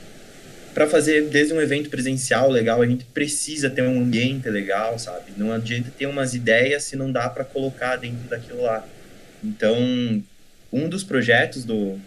para 0.73 0.87
fazer 0.87 1.29
desde 1.29 1.55
um 1.55 1.61
evento 1.61 1.89
presencial 1.89 2.51
legal, 2.51 2.83
a 2.83 2.87
gente 2.87 3.05
precisa 3.07 3.71
ter 3.71 3.83
um 3.83 4.01
ambiente 4.01 4.49
legal, 4.49 4.99
sabe? 4.99 5.33
Não 5.37 5.53
adianta 5.53 5.91
ter 5.97 6.07
umas 6.07 6.35
ideias 6.35 6.85
se 6.85 6.97
não 6.97 7.11
dá 7.11 7.29
para 7.29 7.45
colocar 7.45 7.97
dentro 7.97 8.29
daquilo 8.29 8.63
lá. 8.63 8.87
Então, 9.43 9.77
um 10.73 10.89
dos 10.89 11.05
projetos 11.05 11.65
do, 11.65 11.99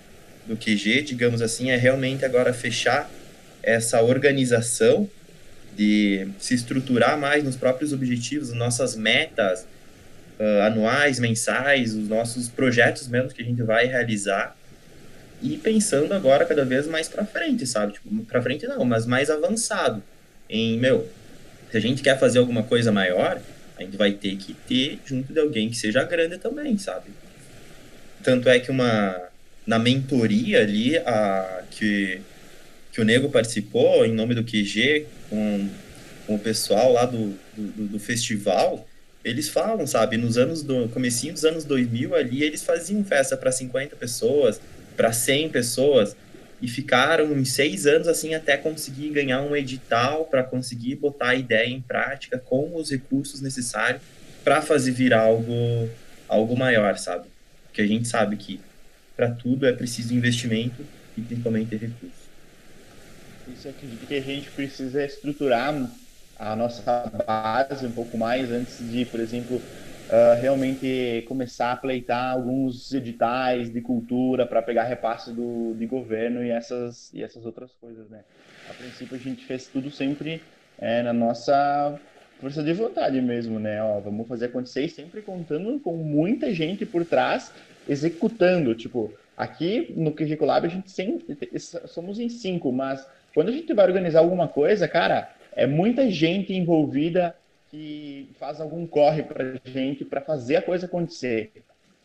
do 0.45 0.55
QG, 0.55 1.01
digamos 1.03 1.41
assim, 1.41 1.71
é 1.71 1.77
realmente 1.77 2.25
agora 2.25 2.53
fechar 2.53 3.09
essa 3.63 4.01
organização 4.01 5.09
de 5.75 6.27
se 6.39 6.53
estruturar 6.53 7.17
mais 7.17 7.43
nos 7.43 7.55
próprios 7.55 7.93
objetivos, 7.93 8.51
nossas 8.53 8.95
metas 8.95 9.65
uh, 10.39 10.63
anuais, 10.63 11.19
mensais, 11.19 11.95
os 11.95 12.07
nossos 12.07 12.49
projetos 12.49 13.07
mesmo 13.07 13.29
que 13.29 13.41
a 13.41 13.45
gente 13.45 13.61
vai 13.61 13.85
realizar 13.85 14.55
e 15.41 15.57
pensando 15.57 16.13
agora 16.13 16.45
cada 16.45 16.65
vez 16.65 16.85
mais 16.87 17.07
para 17.07 17.25
frente, 17.25 17.65
sabe? 17.65 17.93
Tipo, 17.93 18.25
para 18.25 18.41
frente 18.41 18.67
não, 18.67 18.83
mas 18.83 19.05
mais 19.05 19.29
avançado. 19.29 20.03
Em, 20.49 20.77
meu, 20.77 21.07
se 21.71 21.77
a 21.77 21.79
gente 21.79 22.01
quer 22.01 22.19
fazer 22.19 22.39
alguma 22.39 22.63
coisa 22.63 22.91
maior, 22.91 23.39
a 23.77 23.83
gente 23.83 23.95
vai 23.95 24.11
ter 24.11 24.35
que 24.35 24.53
ter 24.67 24.99
junto 25.05 25.31
de 25.31 25.39
alguém 25.39 25.69
que 25.69 25.77
seja 25.77 26.03
grande 26.03 26.37
também, 26.37 26.77
sabe? 26.77 27.09
Tanto 28.21 28.49
é 28.49 28.59
que 28.59 28.69
uma 28.69 29.29
na 29.65 29.79
mentoria 29.79 30.61
ali 30.61 30.97
a 30.97 31.61
que 31.71 32.19
que 32.91 33.01
o 33.01 33.03
Nego 33.03 33.29
participou 33.29 34.05
em 34.05 34.13
nome 34.13 34.35
do 34.35 34.43
QG 34.43 35.05
com, 35.29 35.69
com 36.25 36.35
o 36.35 36.39
pessoal 36.39 36.91
lá 36.91 37.05
do, 37.05 37.37
do, 37.55 37.87
do 37.87 37.99
festival, 37.99 38.87
eles 39.23 39.49
falam, 39.49 39.85
sabe, 39.85 40.17
nos 40.17 40.37
anos 40.37 40.63
do 40.63 40.87
comecinho 40.89 41.33
dos 41.33 41.45
anos 41.45 41.65
2000 41.65 42.15
ali, 42.15 42.43
eles 42.43 42.63
faziam 42.63 43.03
festa 43.03 43.35
para 43.35 43.51
50 43.51 43.95
pessoas, 43.95 44.61
para 44.95 45.11
100 45.11 45.49
pessoas 45.49 46.15
e 46.61 46.67
ficaram 46.67 47.25
uns 47.31 47.51
seis 47.51 47.85
anos 47.85 48.07
assim 48.07 48.33
até 48.33 48.57
conseguir 48.57 49.09
ganhar 49.11 49.41
um 49.41 49.55
edital 49.55 50.25
para 50.25 50.43
conseguir 50.43 50.95
botar 50.95 51.29
a 51.29 51.35
ideia 51.35 51.69
em 51.69 51.81
prática 51.81 52.37
com 52.37 52.75
os 52.75 52.91
recursos 52.91 53.39
necessários 53.39 54.01
para 54.43 54.61
fazer 54.61 54.91
virar 54.91 55.21
algo 55.21 55.89
algo 56.27 56.55
maior, 56.55 56.97
sabe? 56.97 57.27
Porque 57.65 57.81
a 57.81 57.87
gente 57.87 58.07
sabe 58.07 58.35
que 58.35 58.59
para 59.15 59.31
tudo 59.31 59.65
é 59.65 59.71
preciso 59.71 60.13
investimento 60.13 60.85
e 61.17 61.21
principalmente 61.21 61.75
recursos. 61.75 62.18
Isso 63.53 63.67
acredito 63.67 64.07
que 64.07 64.15
a 64.15 64.21
gente 64.21 64.51
precisa 64.51 65.03
estruturar 65.03 65.73
a 66.37 66.55
nossa 66.55 67.11
base 67.27 67.85
um 67.85 67.91
pouco 67.91 68.17
mais 68.17 68.49
antes 68.51 68.77
de, 68.89 69.05
por 69.05 69.19
exemplo, 69.19 69.57
uh, 69.57 70.41
realmente 70.41 71.25
começar 71.27 71.73
a 71.73 71.75
pleitar 71.75 72.33
alguns 72.33 72.93
editais 72.93 73.69
de 73.69 73.81
cultura 73.81 74.45
para 74.45 74.61
pegar 74.61 74.83
repasse 74.83 75.31
do 75.33 75.75
de 75.77 75.85
governo 75.85 76.43
e 76.43 76.49
essas 76.49 77.13
e 77.13 77.23
essas 77.23 77.45
outras 77.45 77.71
coisas, 77.81 78.09
né? 78.09 78.21
A 78.69 78.73
princípio 78.73 79.15
a 79.15 79.19
gente 79.19 79.45
fez 79.45 79.67
tudo 79.67 79.91
sempre 79.91 80.41
é, 80.79 81.03
na 81.03 81.11
nossa 81.11 81.99
força 82.39 82.63
de 82.63 82.73
vontade 82.73 83.19
mesmo, 83.21 83.59
né? 83.59 83.83
Ó, 83.83 83.99
vamos 83.99 84.27
fazer 84.27 84.45
acontecer 84.45 84.85
e 84.85 84.89
sempre 84.89 85.21
contando 85.21 85.79
com 85.79 85.97
muita 85.97 86.53
gente 86.53 86.85
por 86.85 87.03
trás 87.03 87.51
executando, 87.87 88.73
tipo, 88.75 89.11
aqui 89.35 89.93
no 89.97 90.13
Collab 90.37 90.65
a 90.65 90.69
gente 90.69 90.91
sempre 90.91 91.35
somos 91.87 92.19
em 92.19 92.29
cinco, 92.29 92.71
mas 92.71 93.05
quando 93.39 93.47
a 93.47 93.53
gente 93.53 93.73
vai 93.73 93.85
organizar 93.85 94.19
alguma 94.19 94.49
coisa, 94.49 94.85
cara, 94.85 95.31
é 95.55 95.65
muita 95.65 96.11
gente 96.11 96.53
envolvida 96.53 97.33
que 97.71 98.29
faz 98.37 98.59
algum 98.59 98.85
corre 98.85 99.23
pra 99.23 99.53
gente 99.63 100.03
para 100.03 100.19
fazer 100.19 100.57
a 100.57 100.61
coisa 100.61 100.87
acontecer. 100.87 101.49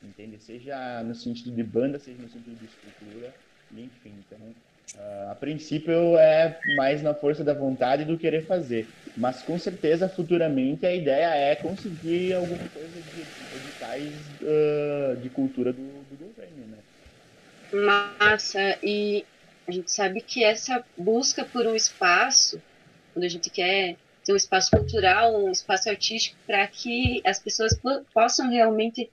Entende? 0.01 0.41
Seja 0.41 1.03
no 1.03 1.13
sentido 1.13 1.51
de 1.51 1.65
banda, 1.65 1.99
seja 1.99 2.23
no 2.23 2.29
sentido 2.29 2.57
de 2.57 2.67
estrutura, 2.67 3.35
enfim. 3.73 4.13
Então, 4.25 4.39
uh, 4.95 5.33
a 5.33 5.35
princípio 5.35 6.17
é 6.17 6.57
mais 6.77 7.03
na 7.03 7.13
força 7.15 7.43
da 7.43 7.53
vontade 7.53 8.05
do 8.05 8.17
querer 8.17 8.47
fazer. 8.47 8.87
Mas 9.17 9.43
com 9.43 9.59
certeza, 9.59 10.09
futuramente, 10.09 10.87
a 10.87 10.95
ideia 10.95 11.35
é 11.35 11.57
conseguir 11.57 12.35
alguma 12.35 12.63
coisa 12.69 13.01
de 13.13 13.57
editais 13.59 14.13
uh, 14.41 15.17
de 15.17 15.29
cultura 15.31 15.73
do, 15.73 15.83
do 15.83 16.17
governo, 16.17 16.65
né? 16.69 18.09
Massa. 18.21 18.79
E 18.85 19.25
a 19.67 19.73
gente 19.73 19.91
sabe 19.91 20.21
que 20.21 20.45
essa 20.45 20.85
busca 20.97 21.45
por 21.45 21.67
um 21.67 21.75
espaço, 21.75 22.61
quando 23.13 23.25
a 23.25 23.29
gente 23.29 23.49
quer 23.51 23.97
ter 24.25 24.33
um 24.33 24.37
espaço 24.37 24.71
cultural, 24.71 25.37
um 25.37 25.51
espaço 25.51 25.89
artístico, 25.89 26.37
para 26.47 26.67
que 26.67 27.21
as 27.25 27.39
pessoas 27.39 27.79
possam 28.13 28.51
realmente 28.51 29.11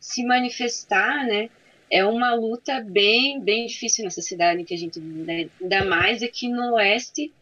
se 0.00 0.24
manifestar, 0.24 1.26
né? 1.26 1.48
É 1.90 2.04
uma 2.04 2.34
luta 2.34 2.80
bem, 2.80 3.40
bem 3.40 3.66
difícil 3.66 4.04
nessa 4.04 4.22
cidade 4.22 4.60
em 4.60 4.64
que 4.64 4.74
a 4.74 4.78
gente 4.78 4.98
né? 4.98 5.48
ainda 5.60 5.84
mais 5.84 6.22
aqui 6.22 6.48
no 6.48 6.74
oeste, 6.74 7.32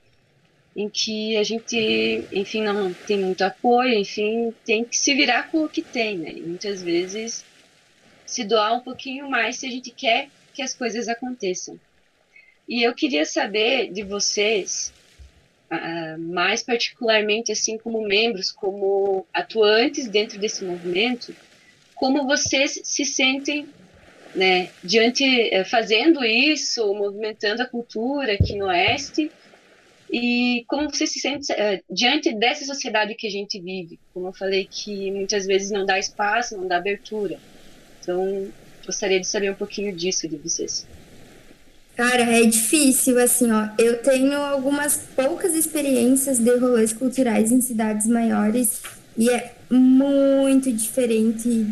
em 0.74 0.88
que 0.88 1.36
a 1.36 1.42
gente, 1.42 2.26
enfim, 2.32 2.62
não 2.62 2.92
tem 2.92 3.18
muito 3.18 3.42
apoio, 3.42 3.94
enfim, 3.94 4.52
tem 4.64 4.84
que 4.84 4.96
se 4.96 5.14
virar 5.14 5.50
com 5.50 5.64
o 5.64 5.68
que 5.68 5.82
tem, 5.82 6.18
né? 6.18 6.32
E 6.32 6.40
muitas 6.40 6.82
vezes 6.82 7.44
se 8.26 8.44
doar 8.44 8.74
um 8.74 8.80
pouquinho 8.80 9.28
mais 9.28 9.56
se 9.56 9.66
a 9.66 9.70
gente 9.70 9.90
quer 9.90 10.28
que 10.54 10.62
as 10.62 10.74
coisas 10.74 11.08
aconteçam. 11.08 11.78
E 12.68 12.82
eu 12.82 12.94
queria 12.94 13.24
saber 13.24 13.92
de 13.92 14.02
vocês, 14.02 14.92
uh, 15.70 16.18
mais 16.18 16.62
particularmente 16.62 17.52
assim 17.52 17.76
como 17.76 18.06
membros, 18.06 18.50
como 18.50 19.26
atuantes 19.32 20.08
dentro 20.08 20.38
desse 20.38 20.64
movimento, 20.64 21.34
como 21.94 22.26
vocês 22.26 22.80
se 22.84 23.04
sentem 23.04 23.68
né, 24.34 24.70
diante, 24.82 25.24
uh, 25.24 25.64
fazendo 25.64 26.24
isso, 26.24 26.94
movimentando 26.94 27.62
a 27.62 27.66
cultura 27.66 28.34
aqui 28.34 28.56
no 28.56 28.66
Oeste, 28.66 29.30
e 30.12 30.64
como 30.68 30.90
você 30.90 31.06
se 31.06 31.18
sente 31.20 31.50
uh, 31.52 31.82
diante 31.90 32.34
dessa 32.34 32.66
sociedade 32.66 33.14
que 33.14 33.26
a 33.26 33.30
gente 33.30 33.58
vive? 33.58 33.98
Como 34.12 34.28
eu 34.28 34.32
falei, 34.34 34.68
que 34.70 35.10
muitas 35.10 35.46
vezes 35.46 35.70
não 35.70 35.86
dá 35.86 35.98
espaço, 35.98 36.54
não 36.54 36.68
dá 36.68 36.76
abertura. 36.76 37.38
Então, 37.98 38.52
gostaria 38.84 39.18
de 39.18 39.26
saber 39.26 39.50
um 39.50 39.54
pouquinho 39.54 39.90
disso 39.94 40.28
de 40.28 40.36
vocês. 40.36 40.86
Cara, 41.96 42.22
é 42.22 42.42
difícil, 42.44 43.18
assim, 43.18 43.50
ó. 43.52 43.68
Eu 43.78 43.98
tenho 43.98 44.38
algumas 44.38 44.96
poucas 45.14 45.54
experiências 45.54 46.38
de 46.38 46.56
rolês 46.56 46.92
culturais 46.92 47.52
em 47.52 47.60
cidades 47.60 48.06
maiores 48.06 48.80
e 49.16 49.28
é 49.28 49.52
muito 49.70 50.72
diferente 50.72 51.66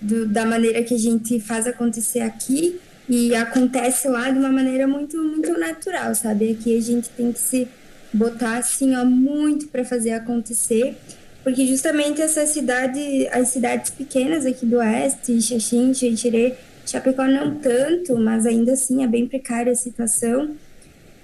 do, 0.00 0.26
da 0.26 0.46
maneira 0.46 0.82
que 0.82 0.94
a 0.94 0.98
gente 0.98 1.38
faz 1.38 1.66
acontecer 1.66 2.20
aqui 2.20 2.80
e 3.08 3.34
acontece 3.34 4.08
lá 4.08 4.30
de 4.30 4.38
uma 4.38 4.50
maneira 4.50 4.86
muito, 4.86 5.22
muito 5.22 5.52
natural, 5.58 6.14
sabe? 6.14 6.52
Aqui 6.52 6.76
a 6.76 6.80
gente 6.80 7.10
tem 7.10 7.30
que 7.30 7.38
se 7.38 7.68
botar, 8.12 8.58
assim, 8.58 8.96
ó, 8.96 9.04
muito 9.04 9.68
para 9.68 9.84
fazer 9.84 10.12
acontecer, 10.12 10.96
porque 11.44 11.66
justamente 11.66 12.22
essa 12.22 12.46
cidade, 12.46 13.28
as 13.32 13.48
cidades 13.48 13.90
pequenas 13.90 14.46
aqui 14.46 14.64
do 14.64 14.76
oeste, 14.76 15.40
Xaxim, 15.40 15.92
Xanxerê, 15.92 16.54
Chapecó 16.86 17.24
não 17.24 17.54
tanto, 17.56 18.16
mas 18.18 18.46
ainda 18.46 18.72
assim 18.72 19.04
é 19.04 19.06
bem 19.06 19.26
precária 19.26 19.72
a 19.72 19.76
situação. 19.76 20.56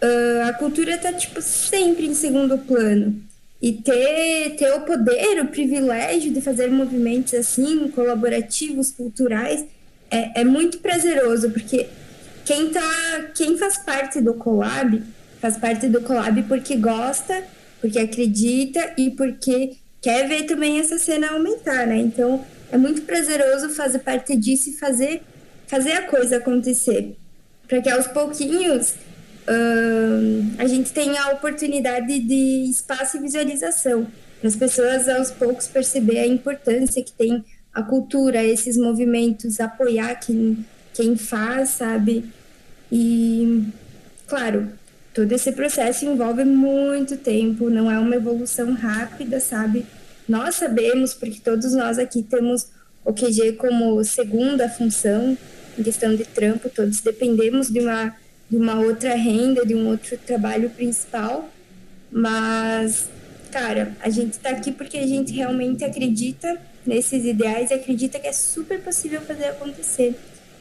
Uh, 0.03 0.49
a 0.49 0.53
cultura 0.53 0.95
está 0.95 1.13
tipo 1.13 1.43
sempre 1.43 2.07
em 2.07 2.15
segundo 2.15 2.57
plano 2.59 3.21
e 3.61 3.73
ter 3.73 4.55
ter 4.57 4.73
o 4.73 4.83
poder, 4.83 5.41
o 5.41 5.47
privilégio 5.47 6.33
de 6.33 6.41
fazer 6.41 6.71
movimentos 6.71 7.35
assim 7.35 7.89
colaborativos, 7.89 8.93
culturais 8.93 9.65
é, 10.11 10.43
é 10.43 10.45
muito 10.45 10.79
prazeroso 10.79 11.51
porque 11.51 11.89
quem 12.45 12.71
tá 12.71 13.31
quem 13.35 13.59
faz 13.59 13.79
parte 13.79 14.21
do 14.21 14.35
collab 14.35 15.03
faz 15.41 15.57
parte 15.57 15.89
do 15.89 16.01
collab 16.01 16.41
porque 16.45 16.77
gosta, 16.77 17.43
porque 17.81 17.99
acredita 17.99 18.93
e 18.97 19.11
porque 19.11 19.77
quer 20.01 20.29
ver 20.29 20.45
também 20.45 20.79
essa 20.79 20.99
cena 20.99 21.33
aumentar, 21.33 21.87
né? 21.87 21.99
Então 21.99 22.45
é 22.71 22.79
muito 22.79 23.03
prazeroso 23.03 23.71
fazer 23.71 23.99
parte 24.01 24.37
disso 24.37 24.71
e 24.71 24.75
fazer 24.75 25.23
fazer 25.69 25.93
a 25.93 26.03
coisa 26.03 26.39
acontecer. 26.39 27.17
Para 27.69 27.81
que 27.81 27.91
aos 27.91 28.07
pouquinhos 28.09 28.91
uh, 28.91 30.55
a 30.59 30.67
gente 30.67 30.93
tenha 30.93 31.23
a 31.23 31.31
oportunidade 31.33 32.19
de 32.19 32.71
espaço 32.71 33.19
e 33.19 33.21
visualização. 33.21 34.07
Para 34.41 34.49
as 34.49 34.57
pessoas 34.57 35.09
aos 35.09 35.31
poucos 35.31 35.69
perceber 35.69 36.19
a 36.19 36.27
importância 36.27 37.03
que 37.03 37.13
tem 37.13 37.45
a 37.73 37.83
cultura, 37.83 38.43
esses 38.43 38.77
movimentos, 38.77 39.61
apoiar 39.61 40.17
quem, 40.17 40.65
quem 40.95 41.17
faz, 41.17 41.71
sabe? 41.71 42.25
E, 42.91 43.65
claro, 44.27 44.69
todo 45.13 45.31
esse 45.33 45.53
processo 45.53 46.05
envolve 46.07 46.45
muito 46.45 47.17
tempo, 47.17 47.69
não 47.69 47.91
é 47.91 47.99
uma 47.99 48.17
evolução 48.17 48.73
rápida, 48.73 49.39
sabe? 49.39 49.85
Nós 50.29 50.57
sabemos, 50.57 51.15
porque 51.15 51.41
todos 51.41 51.73
nós 51.75 51.99
aqui 51.99 52.23
temos 52.23 52.69
o 53.09 53.13
QG 53.15 53.55
como 53.55 54.05
segunda 54.05 54.69
função, 54.69 55.37
em 55.79 55.83
questão 55.83 56.15
de 56.15 56.25
trampo, 56.27 56.69
todos 56.69 57.01
dependemos 57.01 57.71
de 57.71 57.81
uma, 57.81 58.15
de 58.51 58.57
uma 58.59 58.79
outra 58.81 59.15
renda, 59.15 59.65
de 59.65 59.75
um 59.75 59.89
outro 59.89 60.19
trabalho 60.19 60.69
principal, 60.69 61.49
mas, 62.13 63.09
cara, 63.51 63.97
a 64.01 64.11
gente 64.11 64.33
está 64.33 64.51
aqui 64.51 64.71
porque 64.71 64.99
a 64.99 65.07
gente 65.07 65.33
realmente 65.33 65.83
acredita 65.83 66.61
nesses 66.85 67.25
ideais 67.25 67.71
e 67.71 67.75
acredita 67.75 68.19
que 68.19 68.27
é 68.27 68.33
super 68.33 68.79
possível 68.83 69.23
fazer 69.23 69.47
acontecer. 69.47 70.15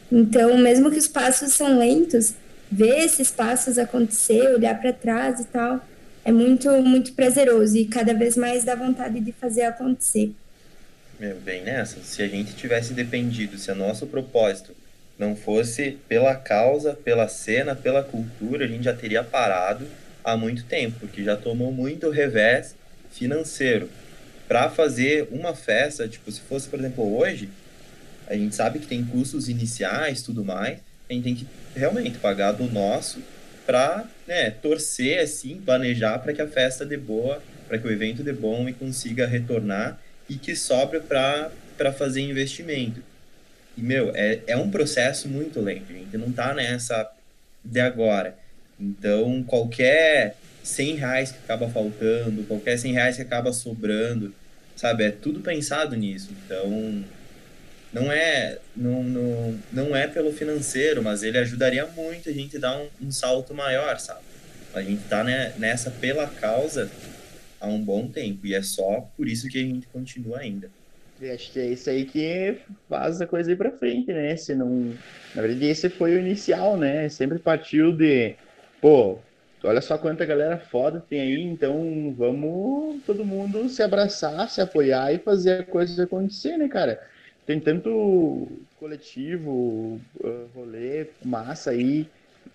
Então, 0.10 0.58
mesmo 0.58 0.90
que 0.90 0.98
os 0.98 1.08
passos 1.08 1.54
são 1.54 1.78
lentos, 1.78 2.34
ver 2.72 3.00
esses 3.00 3.30
passos 3.30 3.78
acontecer, 3.78 4.56
olhar 4.56 4.80
para 4.80 4.94
trás 4.94 5.42
e 5.42 5.46
tal, 5.46 5.86
é 6.24 6.32
muito, 6.32 6.72
muito 6.82 7.12
prazeroso 7.12 7.76
e 7.76 7.86
cada 7.86 8.14
vez 8.14 8.38
mais 8.38 8.64
dá 8.64 8.74
vontade 8.74 9.20
de 9.20 9.34
fazer 9.34 9.64
acontecer. 9.64 10.34
Meu, 11.20 11.36
bem 11.40 11.64
nessa, 11.64 12.00
se 12.04 12.22
a 12.22 12.28
gente 12.28 12.54
tivesse 12.54 12.94
dependido, 12.94 13.58
se 13.58 13.72
o 13.72 13.76
nosso 13.76 14.06
propósito 14.06 14.76
não 15.18 15.36
fosse 15.36 15.98
pela 16.08 16.36
causa, 16.36 16.94
pela 16.94 17.28
cena, 17.28 17.76
pela 17.76 18.04
cultura, 18.04 18.66
a 18.66 18.68
gente 18.68 18.84
já 18.84 18.94
teria 18.94 19.24
parado 19.24 19.88
há 20.24 20.38
muito 20.38 20.64
tempo, 20.66 21.00
porque 21.00 21.24
já 21.24 21.36
tomou 21.36 21.72
muito 21.72 22.12
revés 22.12 22.76
financeiro. 23.12 23.90
Para 24.48 24.70
fazer 24.70 25.28
uma 25.32 25.56
festa, 25.56 26.08
tipo, 26.08 26.32
se 26.32 26.40
fosse, 26.42 26.68
por 26.70 26.78
exemplo, 26.78 27.18
hoje, 27.18 27.50
a 28.28 28.36
gente 28.36 28.54
sabe 28.54 28.78
que 28.78 28.86
tem 28.86 29.04
custos 29.04 29.50
iniciais, 29.50 30.22
tudo 30.22 30.46
mais, 30.46 30.78
a 31.10 31.14
gente 31.14 31.24
tem 31.24 31.36
que 31.36 31.48
realmente 31.76 32.20
pagar 32.20 32.52
do 32.52 32.66
nosso 32.72 33.24
para 33.66 34.06
né, 34.28 34.52
torcer, 34.52 35.20
assim, 35.20 35.60
planejar 35.66 36.20
para 36.20 36.32
que 36.32 36.44
a 36.44 36.48
festa 36.48 36.86
dê 36.86 36.96
boa, 36.96 37.42
para 37.68 37.80
que 37.80 37.88
o 37.88 37.92
evento 37.92 38.22
dê 38.22 38.34
bom 38.34 38.70
e 38.70 38.74
consiga 38.74 39.26
retornar 39.26 40.00
e 40.30 40.36
que 40.36 40.56
sobra 40.56 41.00
para 41.00 41.94
fazer 41.94 42.22
investimento. 42.22 43.02
E, 43.78 43.82
meu, 43.82 44.12
é, 44.16 44.40
é 44.48 44.58
um 44.58 44.72
processo 44.72 45.28
muito 45.28 45.62
lento, 45.62 45.94
gente 45.94 46.18
não 46.18 46.32
tá 46.32 46.54
nessa 46.54 47.10
de 47.64 47.80
agora. 47.80 48.36
Então, 48.80 49.44
qualquer 49.44 50.36
100 50.64 50.96
reais 50.96 51.32
que 51.32 51.38
acaba 51.40 51.70
faltando, 51.70 52.44
qualquer 52.44 52.78
100 52.78 52.94
reais 52.94 53.16
que 53.16 53.22
acaba 53.22 53.54
sobrando, 53.54 54.34
sabe, 54.76 55.04
é 55.06 55.12
tudo 55.12 55.40
pensado 55.40 55.96
nisso. 55.96 56.30
Então, 56.32 57.04
não 57.94 58.12
é 58.12 58.58
não, 58.76 59.04
não, 59.04 59.60
não 59.72 59.96
é 59.96 60.08
pelo 60.08 60.34
financeiro, 60.34 61.02
mas 61.02 61.24
ele 61.24 61.38
ajudaria 61.38 61.86
muito 61.86 62.30
a 62.30 62.34
gente 62.34 62.60
dar 62.60 62.78
um, 62.78 62.88
um 63.02 63.12
salto 63.12 63.54
maior, 63.54 64.00
sabe? 64.00 64.22
A 64.74 64.82
gente 64.82 65.04
tá 65.06 65.24
né, 65.24 65.54
nessa 65.58 65.90
pela 65.90 66.28
causa 66.28 66.90
há 67.60 67.68
um 67.68 67.84
bom 67.84 68.08
tempo 68.08 68.46
e 68.46 68.54
é 68.54 68.62
só 68.62 69.10
por 69.16 69.28
isso 69.28 69.48
que 69.48 69.58
a 69.58 69.66
gente 69.66 69.88
continua 69.88 70.40
ainda. 70.40 70.70
E 71.20 71.30
acho 71.32 71.52
que 71.52 71.60
é 71.60 71.68
isso 71.68 71.90
aí 71.90 72.06
que 72.06 72.60
faz 72.88 73.20
a 73.20 73.26
coisa 73.26 73.52
ir 73.52 73.56
para 73.56 73.72
frente, 73.72 74.14
né? 74.14 74.36
Se 74.36 74.54
não, 74.54 74.94
na 75.34 75.42
verdade 75.42 75.66
esse 75.66 75.90
foi 75.90 76.16
o 76.16 76.20
inicial, 76.20 76.78
né? 76.78 77.10
Sempre 77.10 77.40
partiu 77.40 77.92
de, 77.92 78.36
pô, 78.80 79.18
olha 79.64 79.82
só 79.82 79.98
quanta 79.98 80.26
galera 80.26 80.60
foda 80.60 81.04
tem 81.10 81.22
aí, 81.22 81.42
então 81.42 82.14
vamos 82.16 83.02
todo 83.04 83.26
mundo 83.26 83.68
se 83.68 83.82
abraçar, 83.82 84.48
se 84.50 84.62
apoiar 84.62 85.12
e 85.12 85.18
fazer 85.18 85.62
a 85.62 85.64
coisa 85.64 86.04
acontecer, 86.04 86.56
né, 86.58 86.68
cara? 86.68 87.02
Tem 87.48 87.60
tanto 87.60 88.48
coletivo, 88.80 90.00
ah, 90.24 90.46
rolê, 90.54 91.08
massa 91.24 91.72
aí 91.72 92.08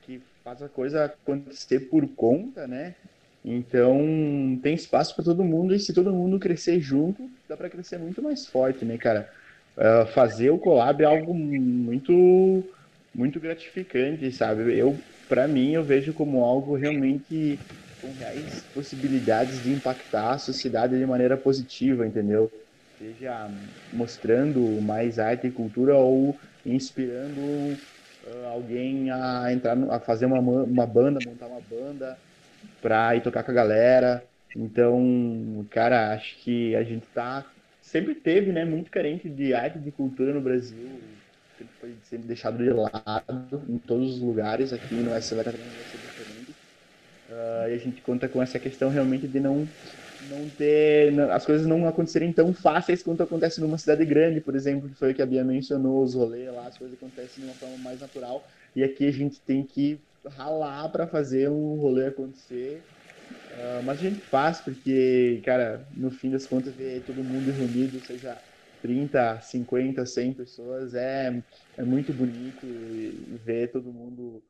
que 0.02 0.20
faz 0.44 0.62
a 0.62 0.68
coisa 0.68 1.06
acontecer 1.06 1.80
por 1.80 2.06
conta, 2.08 2.68
né? 2.68 2.94
Então, 3.44 4.58
tem 4.62 4.74
espaço 4.74 5.14
para 5.16 5.24
todo 5.24 5.44
mundo 5.44 5.74
e 5.74 5.80
se 5.80 5.92
todo 5.92 6.12
mundo 6.14 6.38
crescer 6.38 6.80
junto, 6.80 7.28
dá 7.48 7.56
para 7.56 7.68
crescer 7.70 7.98
muito 7.98 8.22
mais 8.22 8.46
forte, 8.46 8.84
né, 8.84 8.96
cara? 8.98 9.28
Uh, 9.76 10.06
fazer 10.08 10.50
o 10.50 10.58
collab 10.58 11.02
é 11.02 11.06
algo 11.06 11.34
muito 11.34 12.12
muito 13.14 13.40
gratificante, 13.40 14.30
sabe? 14.32 14.76
Eu, 14.78 15.06
para 15.28 15.46
mim, 15.48 15.72
eu 15.74 15.84
vejo 15.84 16.14
como 16.14 16.42
algo 16.44 16.76
realmente 16.76 17.62
com 18.00 18.12
reais 18.12 18.68
possibilidades 18.72 19.60
de 19.62 19.70
impactar 19.72 20.32
a 20.34 20.38
sociedade 20.38 20.98
de 20.98 21.06
maneira 21.06 21.36
positiva, 21.36 22.06
entendeu? 22.06 22.50
Seja 22.98 23.48
mostrando 23.90 24.80
mais 24.80 25.18
arte 25.18 25.46
e 25.46 25.52
cultura 25.52 25.96
ou 25.96 26.38
inspirando 26.64 27.42
uh, 28.22 28.46
alguém 28.46 29.10
a 29.10 29.52
entrar, 29.52 29.76
a 29.90 30.00
fazer 30.00 30.26
uma, 30.26 30.38
uma 30.40 30.86
banda, 30.86 31.20
montar 31.20 31.48
uma 31.48 31.60
banda, 31.60 32.18
pra 32.82 33.16
ir 33.16 33.22
tocar 33.22 33.44
com 33.44 33.52
a 33.52 33.54
galera. 33.54 34.22
Então, 34.54 35.66
cara, 35.70 36.12
acho 36.12 36.36
que 36.38 36.76
a 36.76 36.82
gente 36.82 37.06
tá. 37.14 37.46
Sempre 37.80 38.14
teve, 38.14 38.52
né, 38.52 38.64
muito 38.64 38.90
carente 38.90 39.28
de 39.28 39.54
arte 39.54 39.78
e 39.78 39.80
de 39.80 39.90
cultura 39.90 40.34
no 40.34 40.40
Brasil. 40.40 41.00
Sempre 41.56 41.74
foi 41.80 41.94
sempre 42.04 42.26
deixado 42.26 42.58
de 42.58 42.70
lado 42.70 43.62
em 43.68 43.78
todos 43.78 44.16
os 44.16 44.20
lugares. 44.20 44.72
Aqui 44.72 44.94
no 44.94 45.10
ser 45.22 45.36
diferente. 45.36 46.50
Uh, 47.30 47.70
e 47.70 47.74
a 47.74 47.78
gente 47.78 48.02
conta 48.02 48.28
com 48.28 48.42
essa 48.42 48.58
questão 48.58 48.90
realmente 48.90 49.26
de 49.26 49.40
não 49.40 49.66
não 50.30 50.48
ter 50.50 51.18
as 51.32 51.44
coisas 51.44 51.66
não 51.66 51.86
acontecerem 51.88 52.32
tão 52.32 52.52
fáceis 52.54 53.02
quanto 53.02 53.22
acontece 53.22 53.60
numa 53.60 53.76
cidade 53.76 54.04
grande, 54.04 54.40
por 54.40 54.54
exemplo, 54.54 54.88
que 54.88 54.94
foi 54.94 55.10
o 55.10 55.14
que 55.14 55.20
a 55.20 55.26
Bia 55.26 55.42
mencionou, 55.42 56.02
os 56.02 56.14
rolês 56.14 56.52
lá, 56.52 56.66
as 56.66 56.78
coisas 56.78 56.96
acontecem 56.96 57.42
de 57.42 57.50
uma 57.50 57.54
forma 57.54 57.76
mais 57.78 58.00
natural. 58.00 58.46
E 58.74 58.84
aqui 58.84 59.06
a 59.06 59.12
gente 59.12 59.40
tem 59.40 59.62
que 59.62 60.00
ralar 60.30 60.88
para 60.90 61.06
fazer 61.06 61.48
o 61.48 61.76
rolê 61.76 62.06
acontecer. 62.06 62.82
Uh, 63.52 63.82
mas 63.84 63.98
a 63.98 64.02
gente 64.02 64.20
faz 64.20 64.60
porque, 64.60 65.40
cara, 65.44 65.86
no 65.94 66.10
fim 66.10 66.30
das 66.30 66.46
contas, 66.46 66.74
ver 66.74 67.02
todo 67.06 67.22
mundo 67.22 67.50
reunido, 67.50 68.00
seja 68.00 68.36
30, 68.82 69.40
50, 69.40 70.04
100 70.04 70.32
pessoas, 70.32 70.94
é, 70.94 71.42
é 71.78 71.82
muito 71.82 72.12
bonito 72.12 72.64
e, 72.64 73.38
ver 73.44 73.70
todo 73.70 73.92
mundo, 73.92 74.42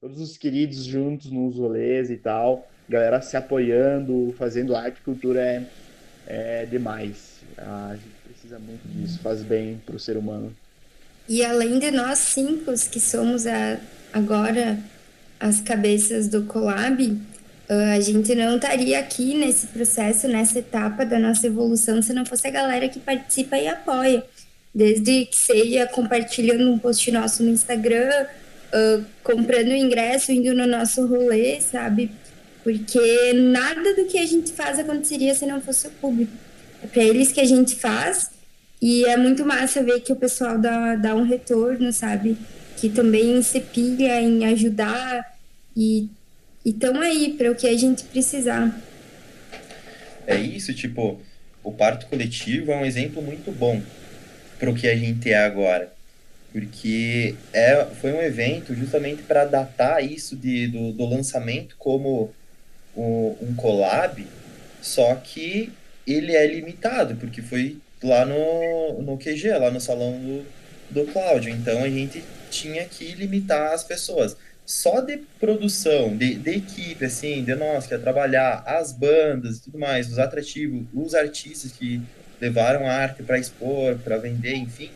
todos 0.00 0.20
os 0.20 0.36
queridos 0.36 0.84
juntos 0.84 1.30
nos 1.30 1.56
rolês 1.56 2.10
e 2.10 2.16
tal, 2.16 2.68
galera 2.88 3.20
se 3.20 3.36
apoiando, 3.36 4.34
fazendo 4.38 4.76
arte 4.76 4.98
e 4.98 5.02
cultura 5.02 5.40
é, 5.40 5.66
é 6.26 6.66
demais. 6.66 7.40
A 7.58 7.96
gente 7.96 8.14
precisa 8.24 8.58
muito 8.58 8.86
disso, 8.88 9.18
faz 9.20 9.42
bem 9.42 9.80
para 9.84 9.96
o 9.96 9.98
ser 9.98 10.16
humano. 10.16 10.54
E 11.28 11.44
além 11.44 11.78
de 11.78 11.90
nós 11.90 12.18
cinco 12.18 12.72
que 12.90 13.00
somos 13.00 13.46
a, 13.46 13.78
agora 14.12 14.78
as 15.40 15.60
cabeças 15.60 16.28
do 16.28 16.44
Colab, 16.44 17.18
ah, 17.70 17.94
a 17.94 18.00
gente 18.00 18.34
não 18.34 18.56
estaria 18.56 18.98
aqui 18.98 19.32
nesse 19.34 19.68
processo, 19.68 20.26
nessa 20.26 20.58
etapa 20.58 21.06
da 21.06 21.18
nossa 21.20 21.46
evolução, 21.46 22.02
se 22.02 22.12
não 22.12 22.26
fosse 22.26 22.46
a 22.48 22.50
galera 22.50 22.88
que 22.88 22.98
participa 22.98 23.56
e 23.56 23.68
apoia. 23.68 24.24
Desde 24.74 25.26
que 25.26 25.36
seja 25.36 25.86
compartilhando 25.86 26.70
um 26.70 26.78
post 26.78 27.10
nosso 27.12 27.42
no 27.42 27.50
Instagram, 27.50 28.26
uh, 28.72 29.04
comprando 29.22 29.70
ingresso, 29.70 30.32
indo 30.32 30.52
no 30.54 30.66
nosso 30.66 31.06
rolê, 31.06 31.60
sabe? 31.60 32.10
Porque 32.62 33.32
nada 33.34 33.94
do 33.94 34.04
que 34.06 34.18
a 34.18 34.26
gente 34.26 34.52
faz 34.52 34.78
aconteceria 34.78 35.34
se 35.34 35.46
não 35.46 35.60
fosse 35.60 35.86
o 35.86 35.90
público. 35.90 36.32
É 36.82 36.86
para 36.86 37.02
eles 37.02 37.32
que 37.32 37.40
a 37.40 37.44
gente 37.44 37.76
faz 37.76 38.30
e 38.82 39.04
é 39.04 39.16
muito 39.16 39.44
massa 39.44 39.82
ver 39.82 40.00
que 40.00 40.12
o 40.12 40.16
pessoal 40.16 40.58
dá, 40.58 40.96
dá 40.96 41.14
um 41.14 41.22
retorno, 41.22 41.92
sabe? 41.92 42.36
Que 42.80 42.88
também 42.88 43.42
se 43.42 43.60
pilha 43.60 44.22
em 44.22 44.46
ajudar 44.46 45.36
e 45.76 46.08
estão 46.64 46.98
aí 46.98 47.34
para 47.36 47.50
o 47.50 47.54
que 47.54 47.68
a 47.68 47.76
gente 47.76 48.04
precisar. 48.04 48.74
É 50.26 50.36
isso, 50.36 50.72
tipo, 50.72 51.20
o 51.62 51.70
parto 51.70 52.06
coletivo 52.06 52.72
é 52.72 52.76
um 52.76 52.86
exemplo 52.86 53.20
muito 53.20 53.52
bom 53.52 53.82
para 54.58 54.70
o 54.70 54.74
que 54.74 54.88
a 54.88 54.96
gente 54.96 55.30
é 55.30 55.36
agora. 55.36 55.92
Porque 56.52 57.34
é, 57.52 57.86
foi 58.00 58.12
um 58.12 58.22
evento 58.22 58.74
justamente 58.74 59.22
para 59.24 59.44
datar 59.44 60.02
isso 60.02 60.34
de, 60.34 60.66
do, 60.66 60.90
do 60.92 61.04
lançamento 61.04 61.76
como 61.78 62.32
o, 62.96 63.36
um 63.42 63.54
collab, 63.56 64.26
só 64.80 65.14
que 65.16 65.70
ele 66.06 66.34
é 66.34 66.46
limitado, 66.46 67.14
porque 67.16 67.42
foi 67.42 67.76
lá 68.02 68.24
no, 68.24 69.02
no 69.02 69.18
QG, 69.18 69.50
lá 69.58 69.70
no 69.70 69.80
salão 69.80 70.18
do, 70.18 70.46
do 70.90 71.12
Cláudio. 71.12 71.52
Então 71.52 71.84
a 71.84 71.88
gente 71.88 72.24
tinha 72.50 72.84
que 72.84 73.12
limitar 73.14 73.72
as 73.72 73.84
pessoas. 73.84 74.36
Só 74.66 75.00
de 75.00 75.16
produção, 75.38 76.16
de, 76.16 76.34
de 76.34 76.50
equipe, 76.50 77.04
assim, 77.04 77.42
de 77.42 77.54
nós 77.54 77.86
que 77.86 77.94
ia 77.94 77.98
trabalhar, 77.98 78.62
as 78.66 78.92
bandas 78.92 79.56
e 79.56 79.62
tudo 79.62 79.78
mais, 79.78 80.10
os 80.10 80.18
atrativos, 80.18 80.84
os 80.94 81.14
artistas 81.14 81.72
que 81.72 82.00
levaram 82.40 82.86
a 82.86 82.92
arte 82.92 83.22
para 83.22 83.38
expor, 83.38 83.98
para 83.98 84.16
vender, 84.16 84.54
enfim, 84.54 84.90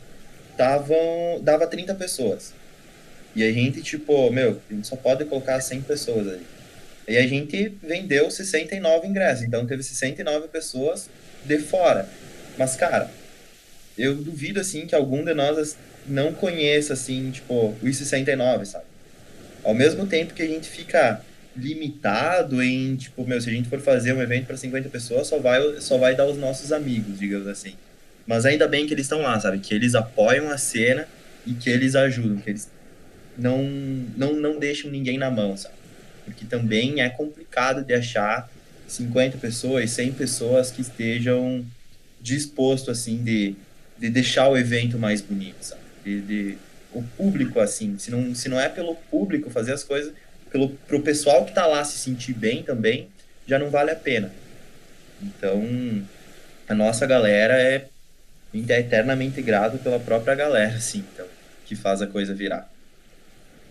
tavam, 0.55 1.41
dava 1.41 1.67
30 1.67 1.93
pessoas. 1.95 2.53
E 3.35 3.43
a 3.43 3.51
gente, 3.51 3.81
tipo, 3.81 4.31
meu, 4.31 4.61
a 4.69 4.73
gente 4.73 4.87
só 4.87 4.95
pode 4.95 5.25
colocar 5.25 5.59
100 5.59 5.81
pessoas 5.81 6.27
ali. 6.27 6.45
E 7.07 7.17
a 7.17 7.27
gente 7.27 7.77
vendeu 7.83 8.31
69 8.31 9.07
ingressos, 9.07 9.43
então 9.43 9.65
teve 9.67 9.83
69 9.83 10.47
pessoas 10.47 11.09
de 11.43 11.59
fora. 11.59 12.07
Mas, 12.57 12.75
cara, 12.75 13.11
eu 13.97 14.15
duvido, 14.15 14.59
assim, 14.59 14.85
que 14.85 14.95
algum 14.95 15.23
de 15.23 15.33
nós 15.33 15.77
não 16.07 16.33
conheça, 16.33 16.93
assim, 16.93 17.31
tipo, 17.31 17.75
os 17.81 17.97
69, 17.97 18.65
sabe? 18.65 18.85
Ao 19.63 19.73
mesmo 19.73 20.05
tempo 20.05 20.33
que 20.33 20.41
a 20.41 20.47
gente 20.47 20.67
fica 20.69 21.21
limitado 21.55 22.61
em, 22.61 22.95
tipo, 22.95 23.25
meu, 23.25 23.39
se 23.39 23.49
a 23.49 23.53
gente 23.53 23.69
for 23.69 23.79
fazer 23.79 24.13
um 24.13 24.21
evento 24.21 24.45
para 24.45 24.57
50 24.57 24.89
pessoas, 24.89 25.27
só 25.27 25.39
vai, 25.39 25.61
só 25.79 25.97
vai 25.97 26.15
dar 26.15 26.25
os 26.25 26.37
nossos 26.37 26.71
amigos, 26.71 27.17
digamos 27.17 27.47
assim. 27.47 27.73
Mas 28.27 28.45
ainda 28.45 28.67
bem 28.67 28.85
que 28.85 28.93
eles 28.93 29.05
estão 29.05 29.21
lá, 29.21 29.39
sabe? 29.39 29.59
Que 29.59 29.73
eles 29.73 29.95
apoiam 29.95 30.49
a 30.49 30.57
cena 30.57 31.07
e 31.45 31.53
que 31.53 31.69
eles 31.69 31.95
ajudam, 31.95 32.37
que 32.37 32.49
eles 32.49 32.69
não, 33.37 33.63
não, 34.17 34.33
não 34.33 34.59
deixam 34.59 34.91
ninguém 34.91 35.17
na 35.17 35.29
mão, 35.29 35.55
sabe? 35.55 35.75
Porque 36.25 36.45
também 36.45 37.01
é 37.01 37.09
complicado 37.09 37.83
de 37.83 37.93
achar 37.93 38.49
50 38.87 39.37
pessoas, 39.37 39.91
100 39.91 40.13
pessoas 40.13 40.71
que 40.71 40.81
estejam 40.81 41.65
disposto 42.21 42.89
assim 42.89 43.23
de, 43.23 43.55
de 43.97 44.09
deixar 44.09 44.49
o 44.49 44.57
evento 44.57 44.97
mais 44.97 45.21
bonito, 45.21 45.61
sabe? 45.61 45.81
De, 46.03 46.21
de, 46.21 46.57
o 46.93 47.01
público 47.01 47.59
assim, 47.59 47.97
se 47.97 48.11
não, 48.11 48.33
se 48.33 48.47
não 48.47 48.59
é 48.59 48.69
pelo 48.69 48.95
público 48.95 49.49
fazer 49.49 49.73
as 49.73 49.83
coisas, 49.83 50.13
pelo 50.51 50.69
pro 50.69 51.01
pessoal 51.01 51.45
que 51.45 51.53
tá 51.53 51.65
lá 51.65 51.83
se 51.83 51.97
sentir 51.97 52.33
bem 52.33 52.63
também, 52.63 53.09
já 53.47 53.59
não 53.59 53.69
vale 53.69 53.91
a 53.91 53.95
pena. 53.95 54.31
Então, 55.21 55.63
a 56.67 56.73
nossa 56.73 57.05
galera 57.05 57.53
é, 57.61 57.87
é 58.53 58.79
eternamente 58.79 59.41
grato 59.41 59.77
pela 59.77 59.99
própria 59.99 60.35
galera, 60.35 60.75
assim, 60.75 61.03
então, 61.13 61.25
que 61.65 61.75
faz 61.75 62.01
a 62.01 62.07
coisa 62.07 62.33
virar. 62.33 62.71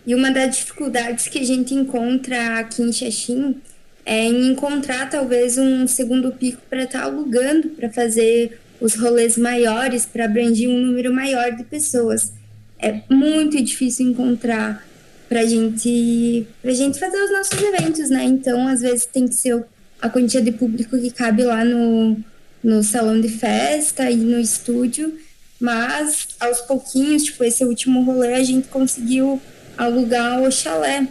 E 0.07 0.15
uma 0.15 0.31
das 0.31 0.57
dificuldades 0.57 1.29
que 1.29 1.39
a 1.39 1.45
gente 1.45 1.75
encontra 1.75 2.59
aqui 2.59 2.83
em 2.83 2.93
Xaxim 2.93 3.61
é 4.05 4.25
em 4.25 4.49
encontrar 4.49 5.09
talvez 5.09 5.57
um 5.57 5.87
segundo 5.87 6.31
pico 6.31 6.61
para 6.69 6.85
estar 6.85 7.01
tá 7.01 7.05
alugando 7.07 7.71
para 7.71 7.89
fazer 7.89 8.61
os 8.85 8.95
rolês 8.97 9.39
maiores, 9.39 10.05
para 10.05 10.27
abranger 10.27 10.69
um 10.69 10.79
número 10.79 11.11
maior 11.11 11.53
de 11.53 11.65
pessoas. 11.65 12.35
É 12.79 13.01
muito 13.09 13.57
difícil 13.63 14.07
encontrar 14.09 14.87
para 15.27 15.47
gente, 15.47 16.47
a 16.63 16.71
gente 16.71 16.99
fazer 16.99 17.17
os 17.17 17.33
nossos 17.33 17.63
eventos, 17.63 18.11
né? 18.11 18.25
Então, 18.25 18.69
às 18.69 18.83
vezes 18.83 19.07
tem 19.07 19.27
que 19.27 19.35
ser 19.37 19.65
a 20.03 20.11
quantia 20.11 20.43
de 20.43 20.53
público 20.53 20.99
que 20.99 21.11
cabe 21.11 21.45
lá 21.45 21.65
no, 21.65 22.15
no 22.63 22.85
salão 22.85 23.19
de 23.19 23.31
festa 23.31 24.11
e 24.11 24.17
no 24.17 24.39
estúdio, 24.39 25.19
mas 25.59 26.29
aos 26.39 26.61
pouquinhos, 26.61 27.25
tipo, 27.25 27.43
esse 27.43 27.65
último 27.65 28.05
rolê 28.05 28.35
a 28.35 28.45
gente 28.45 28.69
conseguiu 28.69 29.41
alugar 29.79 30.43
o 30.43 30.53
chalé, 30.53 31.09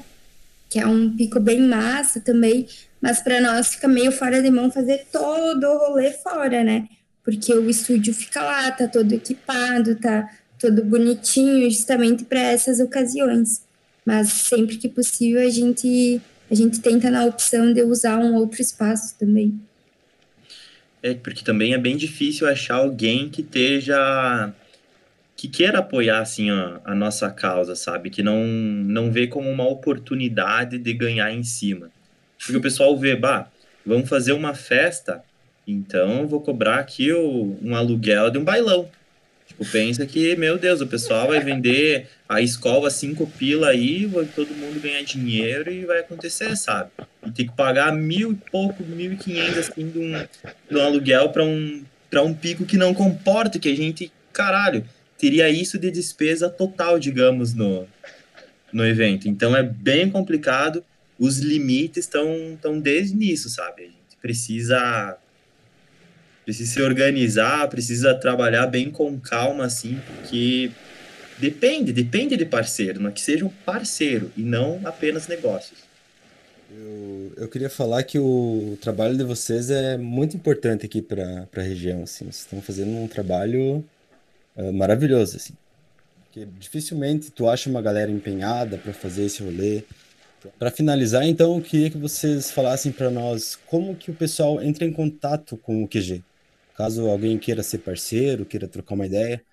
que 0.70 0.80
é 0.80 0.86
um 0.86 1.10
pico 1.10 1.40
bem 1.40 1.60
massa 1.60 2.22
também, 2.22 2.68
mas 3.02 3.20
para 3.20 3.42
nós 3.42 3.70
fica 3.70 3.88
meio 3.88 4.12
fora 4.12 4.44
de 4.44 4.52
mão 4.52 4.70
fazer 4.70 5.08
todo 5.12 5.64
o 5.64 5.78
rolê 5.80 6.12
fora, 6.12 6.64
né? 6.64 6.88
Porque 7.24 7.54
o 7.54 7.70
estúdio 7.70 8.14
fica 8.14 8.42
lá, 8.42 8.72
tá 8.72 8.88
todo 8.88 9.12
equipado, 9.14 9.96
tá 9.96 10.30
todo 10.60 10.84
bonitinho, 10.84 11.70
justamente 11.70 12.26
para 12.26 12.40
essas 12.40 12.80
ocasiões. 12.80 13.64
Mas 14.06 14.30
sempre 14.30 14.78
que 14.78 14.90
possível 14.90 15.42
a 15.42 15.50
gente 15.50 16.22
a 16.52 16.56
gente 16.56 16.82
tenta 16.82 17.10
na 17.10 17.26
opção 17.26 17.74
de 17.74 17.82
usar 17.82 18.20
um 18.20 18.36
outro 18.36 18.62
espaço 18.62 19.18
também. 19.18 19.60
É, 21.02 21.14
porque 21.14 21.44
também 21.44 21.74
é 21.74 21.78
bem 21.78 21.98
difícil 21.98 22.48
achar 22.48 22.76
alguém 22.76 23.30
que 23.30 23.42
esteja 23.42 24.54
que 25.36 25.48
queira 25.48 25.80
apoiar 25.80 26.20
assim 26.20 26.50
a, 26.52 26.80
a, 26.86 26.96
nossa 26.96 27.30
causa, 27.30 27.76
sabe? 27.76 28.10
Que 28.10 28.22
não 28.22 28.46
não 28.46 29.12
vê 29.12 29.28
como 29.28 29.50
uma 29.50 29.68
oportunidade 29.68 30.78
de 30.78 30.94
ganhar 30.94 31.32
em 31.34 31.44
cima. 31.44 31.90
Porque 32.38 32.56
o 32.56 32.62
pessoal 32.62 32.98
vê, 32.98 33.16
bah, 33.16 33.50
vamos 33.86 34.08
fazer 34.08 34.34
uma 34.34 34.54
festa, 34.54 35.24
então 35.68 36.28
vou 36.28 36.42
cobrar 36.42 36.80
aqui 36.80 37.12
o, 37.12 37.58
um 37.62 37.76
aluguel 37.76 38.30
de 38.30 38.38
um 38.38 38.44
bailão. 38.44 38.90
Tipo, 39.48 39.66
pensa 39.66 40.06
que, 40.06 40.36
meu 40.36 40.58
Deus, 40.58 40.82
o 40.82 40.88
pessoal 40.88 41.28
vai 41.28 41.40
vender 41.40 42.08
a 42.28 42.42
escola 42.42 42.90
cinco 42.90 43.28
pila 43.38 43.70
aí, 43.70 44.06
vai 44.06 44.26
todo 44.26 44.54
mundo 44.54 44.82
ganhar 44.82 45.04
dinheiro 45.04 45.72
e 45.72 45.86
vai 45.86 46.00
acontecer, 46.00 46.56
sabe? 46.56 46.90
E 47.26 47.32
tem 47.32 47.48
que 47.48 47.56
pagar 47.56 47.94
mil 47.94 48.32
e 48.32 48.36
pouco, 48.52 48.84
mil 48.84 49.14
e 49.14 49.18
quinhentos 49.18 49.58
assim 49.58 49.90
de 49.90 50.00
um, 50.00 50.14
de 50.70 50.78
um 50.78 50.82
aluguel 50.82 51.30
para 51.30 51.44
um, 51.44 51.84
um 52.16 52.34
pico 52.34 52.66
que 52.66 52.78
não 52.78 52.94
comporta, 52.94 53.60
que 53.60 53.70
a 53.70 53.76
gente, 53.76 54.12
caralho, 54.32 54.86
teria 55.18 55.50
isso 55.50 55.78
de 55.78 55.92
despesa 55.92 56.50
total, 56.50 56.98
digamos, 56.98 57.54
no, 57.54 57.88
no 58.72 58.86
evento. 58.86 59.28
Então 59.30 59.56
é 59.56 59.62
bem 59.62 60.10
complicado, 60.10 60.84
os 61.20 61.40
limites 61.40 62.06
estão 62.06 62.58
tão 62.62 62.80
desde 62.80 63.16
nisso, 63.16 63.50
sabe? 63.50 63.84
A 63.84 63.86
gente 63.86 64.18
precisa 64.22 65.18
precisa 66.44 66.72
se 66.72 66.82
organizar, 66.82 67.68
precisa 67.70 68.14
trabalhar 68.14 68.68
bem 68.68 68.90
com 68.92 69.20
calma, 69.20 69.66
assim, 69.66 70.00
porque 70.06 70.72
depende, 71.40 71.92
depende 71.92 72.38
de 72.38 72.46
parceiro, 72.46 73.02
mas 73.02 73.14
que 73.14 73.22
seja 73.22 73.46
um 73.46 73.50
parceiro 73.50 74.32
e 74.36 74.42
não 74.42 74.82
apenas 74.84 75.28
negócios. 75.28 75.80
Eu, 76.76 77.34
eu 77.38 77.48
queria 77.48 77.70
falar 77.70 78.04
que 78.04 78.18
o 78.18 78.78
trabalho 78.82 79.16
de 79.16 79.24
vocês 79.24 79.70
é 79.70 79.98
muito 79.98 80.36
importante 80.36 80.86
aqui 80.86 81.02
para 81.02 81.48
a 81.56 81.62
região, 81.62 82.04
assim, 82.04 82.26
vocês 82.26 82.40
estão 82.40 82.62
fazendo 82.62 82.92
um 82.92 83.08
trabalho 83.08 83.84
uh, 84.56 84.74
maravilhoso, 84.74 85.38
assim. 85.38 85.54
Porque 86.24 86.48
dificilmente 86.60 87.32
tu 87.32 87.48
acha 87.48 87.70
uma 87.70 87.82
galera 87.82 88.10
empenhada 88.10 88.78
para 88.78 88.92
fazer 88.92 89.26
esse 89.26 89.44
rolê. 89.44 89.84
Para 90.58 90.72
finalizar, 90.72 91.26
então, 91.26 91.56
eu 91.56 91.62
queria 91.62 91.90
que 91.90 91.98
vocês 91.98 92.52
falassem 92.52 92.92
para 92.92 93.10
nós 93.10 93.58
como 93.68 93.96
que 93.96 94.12
o 94.12 94.14
pessoal 94.14 94.62
entra 94.62 94.84
em 94.84 94.92
contato 94.92 95.56
com 95.56 95.84
o 95.84 95.88
QG. 95.88 96.24
Caso 96.76 97.08
alguém 97.08 97.38
queira 97.38 97.64
ser 97.64 97.80
parceiro, 97.80 98.46
queira 98.46 98.68
trocar 98.68 98.96
uma 98.96 99.06
ideia, 99.06 99.44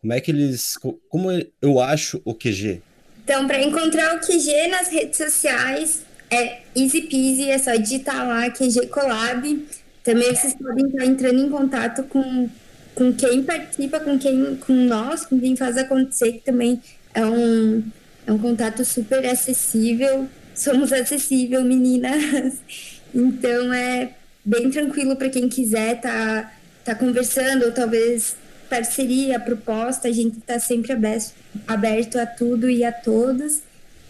como 0.00 0.12
é 0.12 0.20
que 0.20 0.30
eles. 0.30 0.76
Como 1.08 1.28
eu 1.62 1.80
acho 1.80 2.20
o 2.24 2.34
QG? 2.34 2.82
Então, 3.22 3.46
para 3.46 3.62
encontrar 3.62 4.16
o 4.16 4.20
QG 4.20 4.68
nas 4.68 4.88
redes 4.88 5.16
sociais, 5.16 6.04
é 6.30 6.60
easy 6.76 7.02
peasy, 7.02 7.50
é 7.50 7.58
só 7.58 7.74
digitar 7.76 8.26
lá 8.26 8.50
QG 8.50 8.88
Collab. 8.88 9.66
Também 10.02 10.34
vocês 10.34 10.54
podem 10.54 10.86
estar 10.86 11.06
entrando 11.06 11.40
em 11.40 11.48
contato 11.48 12.02
com 12.04 12.50
com 12.94 13.12
quem 13.12 13.42
participa, 13.42 14.00
com 14.00 14.18
quem, 14.18 14.56
com 14.56 14.72
nós, 14.72 15.26
com 15.26 15.38
quem 15.38 15.56
faz 15.56 15.76
acontecer, 15.76 16.32
que 16.32 16.40
também 16.40 16.80
é 17.12 17.26
um, 17.26 17.82
é 18.26 18.32
um 18.32 18.38
contato 18.38 18.84
super 18.84 19.26
acessível. 19.26 20.28
Somos 20.54 20.92
acessível, 20.92 21.64
meninas. 21.64 22.54
Então 23.16 23.72
é 23.72 24.10
bem 24.44 24.68
tranquilo 24.70 25.14
para 25.14 25.30
quem 25.30 25.48
quiser 25.48 26.00
tá, 26.00 26.52
tá 26.84 26.94
conversando, 26.94 27.64
ou 27.64 27.72
talvez 27.72 28.36
parceria, 28.68 29.38
proposta, 29.38 30.08
a 30.08 30.12
gente 30.12 30.38
está 30.38 30.58
sempre 30.58 30.92
aberto, 30.92 31.32
aberto 31.66 32.18
a 32.18 32.26
tudo 32.26 32.68
e 32.68 32.84
a 32.84 32.92
todos. 32.92 33.62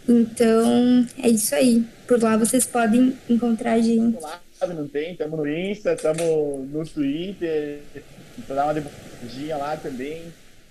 Então 0.08 1.06
é 1.22 1.28
isso 1.28 1.54
aí. 1.54 1.84
Por 2.06 2.22
lá 2.22 2.36
vocês 2.36 2.66
podem 2.66 3.16
encontrar 3.28 3.72
a 3.72 3.80
gente. 3.80 4.18
Não 4.68 4.88
tem, 4.88 5.12
estamos 5.12 5.38
no 5.38 5.46
Insta, 5.46 5.92
estamos 5.92 6.70
no 6.70 6.86
Twitter, 6.86 7.80
para 8.46 8.56
dar 8.56 8.64
uma 8.64 8.74
divulgadinha 8.74 9.56
lá 9.56 9.76
também. 9.76 10.22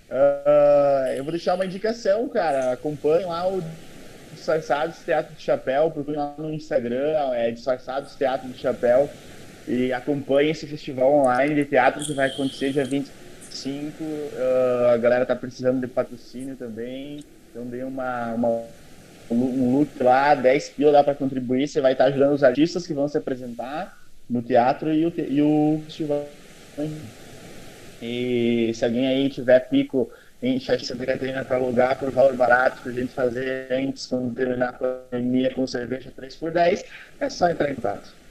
Uh, 0.10 1.08
eu 1.16 1.24
vou 1.24 1.32
deixar 1.32 1.56
uma 1.56 1.66
indicação, 1.66 2.28
cara. 2.30 2.72
Acompanhe 2.74 3.26
lá 3.26 3.48
o 3.48 3.64
Disfarçados 4.34 4.98
Teatro 5.06 5.36
de 5.36 5.42
Chapéu, 5.42 5.92
procure 5.92 6.18
lá 6.18 6.34
no 6.38 6.52
Instagram, 6.54 7.34
é 7.34 7.52
Disfarçados 7.52 8.16
Teatro 8.16 8.48
de 8.50 8.60
Chapéu. 8.60 9.10
E 9.68 9.94
acompanhe 9.94 10.52
esse 10.52 10.68
festival 10.68 11.12
online 11.14 11.56
de 11.56 11.66
teatro 11.66 12.04
que 12.04 12.14
vai 12.14 12.28
acontecer 12.28 12.72
dia 12.72 12.86
25. 12.86 14.04
Uh, 14.04 14.30
ah, 14.38 14.92
a 14.94 14.98
galera 14.98 15.26
tá 15.26 15.36
precisando 15.36 15.80
de 15.80 15.88
patrocínio 15.88 16.56
também. 16.56 17.24
Então 17.50 17.66
dê 17.66 17.84
uma, 17.84 18.34
uma 18.34 18.64
um 19.32 19.78
look 19.78 20.02
lá, 20.02 20.36
10 20.36 20.70
pila 20.70 20.92
dá 20.92 21.04
para 21.04 21.16
contribuir. 21.16 21.68
Você 21.68 21.82
vai 21.82 21.94
estar 21.94 22.06
ajudando 22.06 22.34
os 22.34 22.44
artistas 22.44 22.86
que 22.86 22.94
vão 22.94 23.08
se 23.08 23.18
apresentar 23.18 23.98
no 24.30 24.42
teatro 24.42 24.94
e 24.94 25.06
o, 25.06 25.14
e 25.18 25.42
o 25.42 25.82
festival. 25.86 26.28
E 28.02 28.72
se 28.74 28.84
alguém 28.84 29.08
aí 29.08 29.30
tiver 29.30 29.60
pico 29.70 30.12
em 30.42 30.60
Xaxim 30.60 30.86
Santa 30.86 31.06
Catarina 31.06 31.46
para 31.46 31.56
alugar 31.56 31.98
por 31.98 32.12
valor 32.12 32.36
barato, 32.36 32.82
para 32.82 32.92
a 32.92 32.96
gente 32.96 33.14
fazer 33.14 33.68
antes, 33.72 34.06
quando 34.06 34.36
terminar 34.36 34.70
a 34.70 34.74
pandemia 34.74 35.54
com 35.54 35.66
cerveja 35.66 36.12
3 36.14 36.36
por 36.36 36.52
10, 36.52 36.84
é 37.20 37.30
só 37.30 37.50
entrar 37.50 37.72
em 37.72 37.76
contato. 37.76 38.23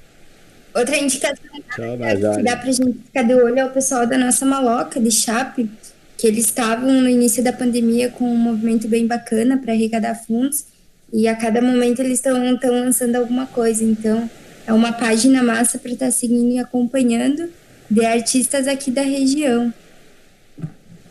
Outra 0.75 0.97
indicação 0.97 1.45
Tchau, 1.75 1.99
que 2.37 2.43
dá 2.43 2.57
para 2.57 2.69
a 2.69 2.73
gente 2.73 2.99
ficar 3.05 3.23
de 3.23 3.35
olho 3.35 3.59
é 3.59 3.65
o 3.65 3.71
pessoal 3.71 4.07
da 4.07 4.17
nossa 4.17 4.47
maloca 4.47 4.99
de 4.99 5.11
Chape, 5.11 5.71
que 6.17 6.27
eles 6.27 6.47
estavam 6.47 6.91
no 6.91 7.09
início 7.09 7.43
da 7.43 7.53
pandemia 7.53 8.09
com 8.09 8.25
um 8.25 8.37
movimento 8.37 8.89
bem 8.89 9.07
bacana 9.07 9.59
para 9.59 9.73
arrecadar 9.73 10.15
fundos, 10.15 10.65
e 11.13 11.29
a 11.29 11.37
cada 11.37 11.61
momento 11.61 12.01
eles 12.01 12.15
estão 12.15 12.43
lançando 12.63 13.17
alguma 13.17 13.47
coisa. 13.47 13.85
Então, 13.85 14.31
é 14.67 14.73
uma 14.73 14.93
página 14.93 15.43
massa 15.43 15.79
para 15.79 15.93
estar 15.93 16.07
tá 16.07 16.13
seguindo 16.13 16.53
e 16.53 16.59
acompanhando 16.59 17.51
de 17.91 18.05
artistas 18.05 18.67
aqui 18.67 18.91
da 18.91 19.03
região. 19.03 19.73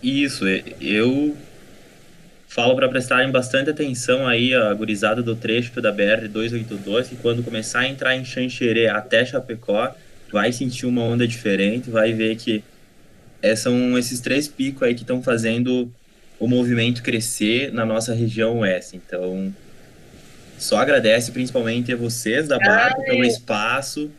Isso, 0.01 0.45
eu 0.79 1.35
falo 2.51 2.75
para 2.75 2.89
prestarem 2.89 3.31
bastante 3.31 3.69
atenção 3.69 4.27
aí 4.27 4.53
a 4.53 4.73
gurizada 4.73 5.23
do 5.23 5.37
trecho 5.37 5.79
da 5.79 5.89
BR 5.89 6.27
282 6.27 7.07
que 7.07 7.15
quando 7.15 7.41
começar 7.41 7.79
a 7.79 7.87
entrar 7.87 8.13
em 8.13 8.25
Xanxerê 8.25 8.87
até 8.87 9.23
Chapecó, 9.23 9.95
vai 10.29 10.51
sentir 10.51 10.85
uma 10.85 11.01
onda 11.01 11.25
diferente, 11.25 11.89
vai 11.89 12.11
ver 12.11 12.35
que 12.35 12.61
é, 13.41 13.55
são 13.55 13.97
esses 13.97 14.19
três 14.19 14.49
picos 14.49 14.83
aí 14.83 14.93
que 14.93 15.03
estão 15.03 15.23
fazendo 15.23 15.89
o 16.37 16.45
movimento 16.45 17.01
crescer 17.01 17.71
na 17.71 17.85
nossa 17.85 18.13
região 18.13 18.59
oeste. 18.59 18.97
Então, 18.97 19.55
só 20.57 20.77
agradece 20.79 21.31
principalmente 21.31 21.93
a 21.93 21.95
vocês 21.95 22.49
da 22.49 22.59
Barco 22.59 23.01
pelo 23.05 23.23
espaço 23.23 24.11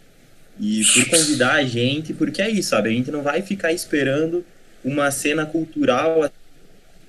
e 0.59 0.83
por 0.95 1.11
convidar 1.11 1.53
a 1.53 1.65
gente, 1.65 2.15
porque 2.15 2.41
é 2.41 2.49
isso, 2.49 2.71
sabe? 2.71 2.89
A 2.89 2.93
gente 2.93 3.11
não 3.11 3.21
vai 3.21 3.43
ficar 3.43 3.75
esperando 3.75 4.43
uma 4.83 5.11
cena 5.11 5.45
cultural 5.45 6.25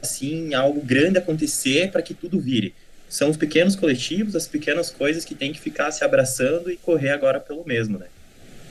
assim 0.04 0.54
algo 0.54 0.82
grande 0.82 1.18
acontecer 1.18 1.90
para 1.92 2.02
que 2.02 2.14
tudo 2.14 2.40
vire. 2.40 2.74
São 3.10 3.30
os 3.30 3.38
pequenos 3.38 3.76
coletivos, 3.76 4.36
as 4.36 4.48
pequenas 4.48 4.90
coisas 4.90 5.24
que 5.24 5.34
tem 5.34 5.52
que 5.54 5.60
ficar 5.60 5.92
se 5.92 6.04
abraçando 6.04 6.70
e 6.72 6.78
correr 6.78 7.10
agora 7.10 7.40
pelo 7.40 7.66
mesmo, 7.66 7.98
né? 7.98 8.08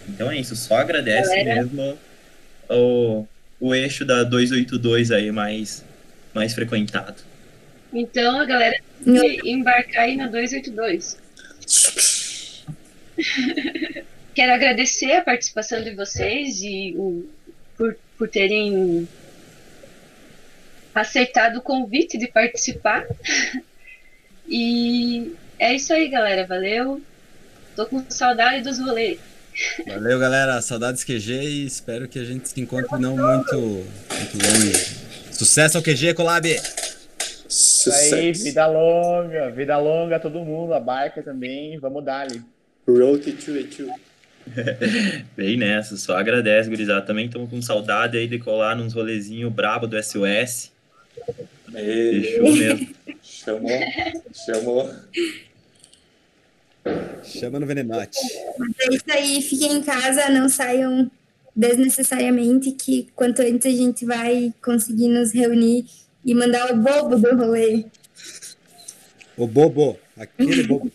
Então 0.08 0.30
é 0.30 0.38
isso, 0.38 0.54
só 0.56 0.76
agradece 0.76 1.30
Galera. 1.30 1.54
mesmo 1.62 1.98
o, 2.68 3.26
o 3.60 3.74
eixo 3.74 4.04
da 4.04 4.24
282 4.24 5.10
aí 5.10 5.30
mais, 5.30 5.84
mais 6.34 6.54
frequentado. 6.54 7.22
Então 7.92 8.38
a 8.40 8.44
galera 8.44 8.76
tem 9.04 9.38
que 9.38 9.50
embarcar 9.50 10.04
aí 10.04 10.16
na 10.16 10.26
282. 10.26 11.18
Quero 14.34 14.52
agradecer 14.52 15.12
a 15.12 15.22
participação 15.22 15.82
de 15.82 15.94
vocês 15.94 16.62
e 16.62 16.94
o, 16.96 17.28
por, 17.76 17.96
por 18.16 18.28
terem 18.28 19.06
aceitado 20.94 21.56
o 21.56 21.62
convite 21.62 22.18
de 22.18 22.28
participar. 22.28 23.06
E 24.54 25.34
é 25.58 25.72
isso 25.74 25.94
aí, 25.94 26.08
galera. 26.08 26.44
Valeu. 26.44 27.00
Tô 27.74 27.86
com 27.86 28.04
saudade 28.10 28.62
dos 28.62 28.78
rolês. 28.78 29.18
Valeu, 29.86 30.18
galera. 30.18 30.60
Saudades 30.60 31.04
QG 31.04 31.32
e 31.32 31.64
espero 31.64 32.08
que 32.08 32.18
a 32.18 32.24
gente 32.24 32.48
se 32.48 32.60
encontre 32.60 32.98
não 33.00 33.16
muito, 33.16 33.56
muito 33.56 34.38
longe. 34.42 34.72
Sucesso 35.30 35.78
ao 35.78 35.82
QG, 35.82 36.14
Colab! 36.14 36.46
Isso 37.48 37.92
aí, 37.92 38.32
vida 38.32 38.66
longa, 38.66 39.50
vida 39.50 39.78
longa 39.78 40.16
a 40.16 40.20
todo 40.20 40.40
mundo, 40.40 40.72
a 40.72 40.80
barca 40.80 41.22
também, 41.22 41.78
vamos 41.78 42.04
dar 42.04 42.20
ali. 42.20 42.42
Road 42.88 43.30
to 43.32 43.52
it. 43.52 43.86
Bem 45.36 45.56
nessa, 45.56 45.96
só 45.96 46.16
agradece, 46.16 46.68
gurizada. 46.68 47.06
Também 47.06 47.26
estamos 47.26 47.50
com 47.50 47.60
saudade 47.62 48.16
aí 48.16 48.26
de 48.26 48.38
colar 48.38 48.74
nos 48.74 48.94
rolezinhos 48.94 49.52
brabo 49.52 49.86
do 49.86 50.02
SOS. 50.02 50.71
Fechou 51.70 52.52
mesmo. 52.52 52.88
Chamou, 53.22 53.70
chamou. 54.32 54.90
Chama 57.24 57.60
no 57.60 57.66
Venenote. 57.66 58.18
Mas 58.58 58.70
é 58.80 58.94
isso 58.94 59.04
aí, 59.08 59.42
fiquem 59.42 59.72
em 59.74 59.82
casa, 59.82 60.28
não 60.28 60.48
saiam 60.48 61.10
desnecessariamente, 61.54 62.72
que 62.72 63.08
quanto 63.14 63.42
antes 63.42 63.66
a 63.66 63.76
gente 63.76 64.04
vai 64.04 64.52
conseguir 64.62 65.08
nos 65.08 65.32
reunir 65.32 65.86
e 66.24 66.34
mandar 66.34 66.72
o 66.72 66.76
bobo 66.76 67.16
do 67.16 67.36
rolê. 67.36 67.84
O 69.36 69.46
Bobo, 69.46 69.98
aquele 70.16 70.62
Bobo. 70.64 70.92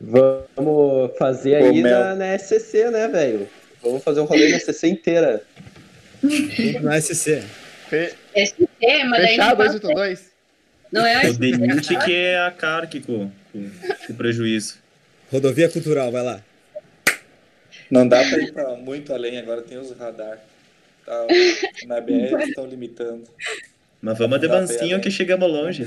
Vamos 0.00 1.18
fazer 1.18 1.56
aí 1.56 1.82
na, 1.82 2.14
na 2.14 2.38
SCC, 2.38 2.90
né, 2.90 3.08
velho? 3.08 3.48
Vamos 3.82 4.02
fazer 4.02 4.20
um 4.20 4.24
rolê 4.24 4.50
na 4.50 4.58
SCC 4.58 4.88
inteira. 4.88 5.42
Na 6.82 7.00
SC. 7.00 7.42
Fe- 7.90 8.14
SC, 8.36 8.56
mas 9.04 9.20
daí 9.20 9.28
Fechado, 9.30 9.58
não, 9.58 9.66
282? 9.66 10.30
não 10.92 11.04
é 11.06 11.28
O 11.28 11.34
Denite 11.34 11.96
que 11.98 12.14
é 12.14 12.38
a 12.46 12.50
CARC 12.50 12.94
com, 13.04 13.30
com, 13.52 13.70
com 14.06 14.14
prejuízo. 14.14 14.78
Rodovia 15.30 15.68
Cultural, 15.68 16.10
vai 16.10 16.22
lá. 16.22 16.40
Não 17.90 18.06
dá 18.06 18.18
pra 18.24 18.38
ir 18.38 18.52
pra 18.52 18.70
muito 18.76 19.12
além, 19.12 19.38
agora 19.38 19.62
tem 19.62 19.76
os 19.78 19.90
radar. 19.98 20.38
Tá, 21.04 21.26
na 21.86 22.00
BR 22.00 22.12
eles 22.32 22.48
estão 22.48 22.66
limitando. 22.66 23.24
Mas 24.00 24.16
vamos 24.18 24.40
de 24.40 24.48
mansinho 24.48 25.00
que 25.00 25.10
chegamos 25.10 25.50
longe. 25.50 25.84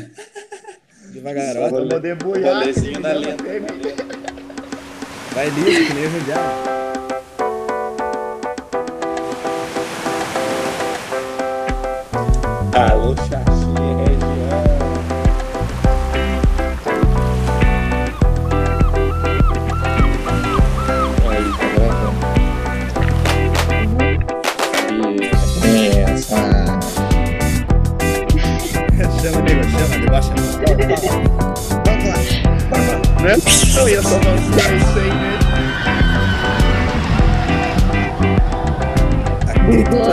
Devagar, 1.11 1.55
Vamos 1.55 1.93
assim, 1.93 2.91
lenta. 2.91 2.99
né? 2.99 2.99
na 2.99 3.13
lenta. 3.13 3.43
Vai 5.33 5.49
liso, 5.49 5.87
que 5.87 5.93
nem 5.93 6.05
o 6.05 6.09
Xaxi, 13.16 13.66
região. 13.99 14.64
Tá. 25.64 25.68
E 25.68 25.99
essa. 25.99 26.41
Chama, 29.22 29.39
nego, 29.41 29.64
chama. 29.70 29.95
Vamos 30.66 32.03
lá. 32.05 32.18
Vamos. 32.70 32.93
Né? 33.22 33.34
Ia 33.89 34.01
só 34.01 34.18
fazer 34.20 34.76
isso 34.78 34.99
aí. 34.99 35.11
Bugou 39.66 40.11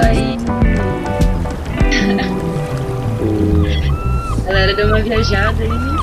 deu 4.74 4.86
uma 4.86 5.00
viajada 5.00 5.62
aí. 5.62 5.99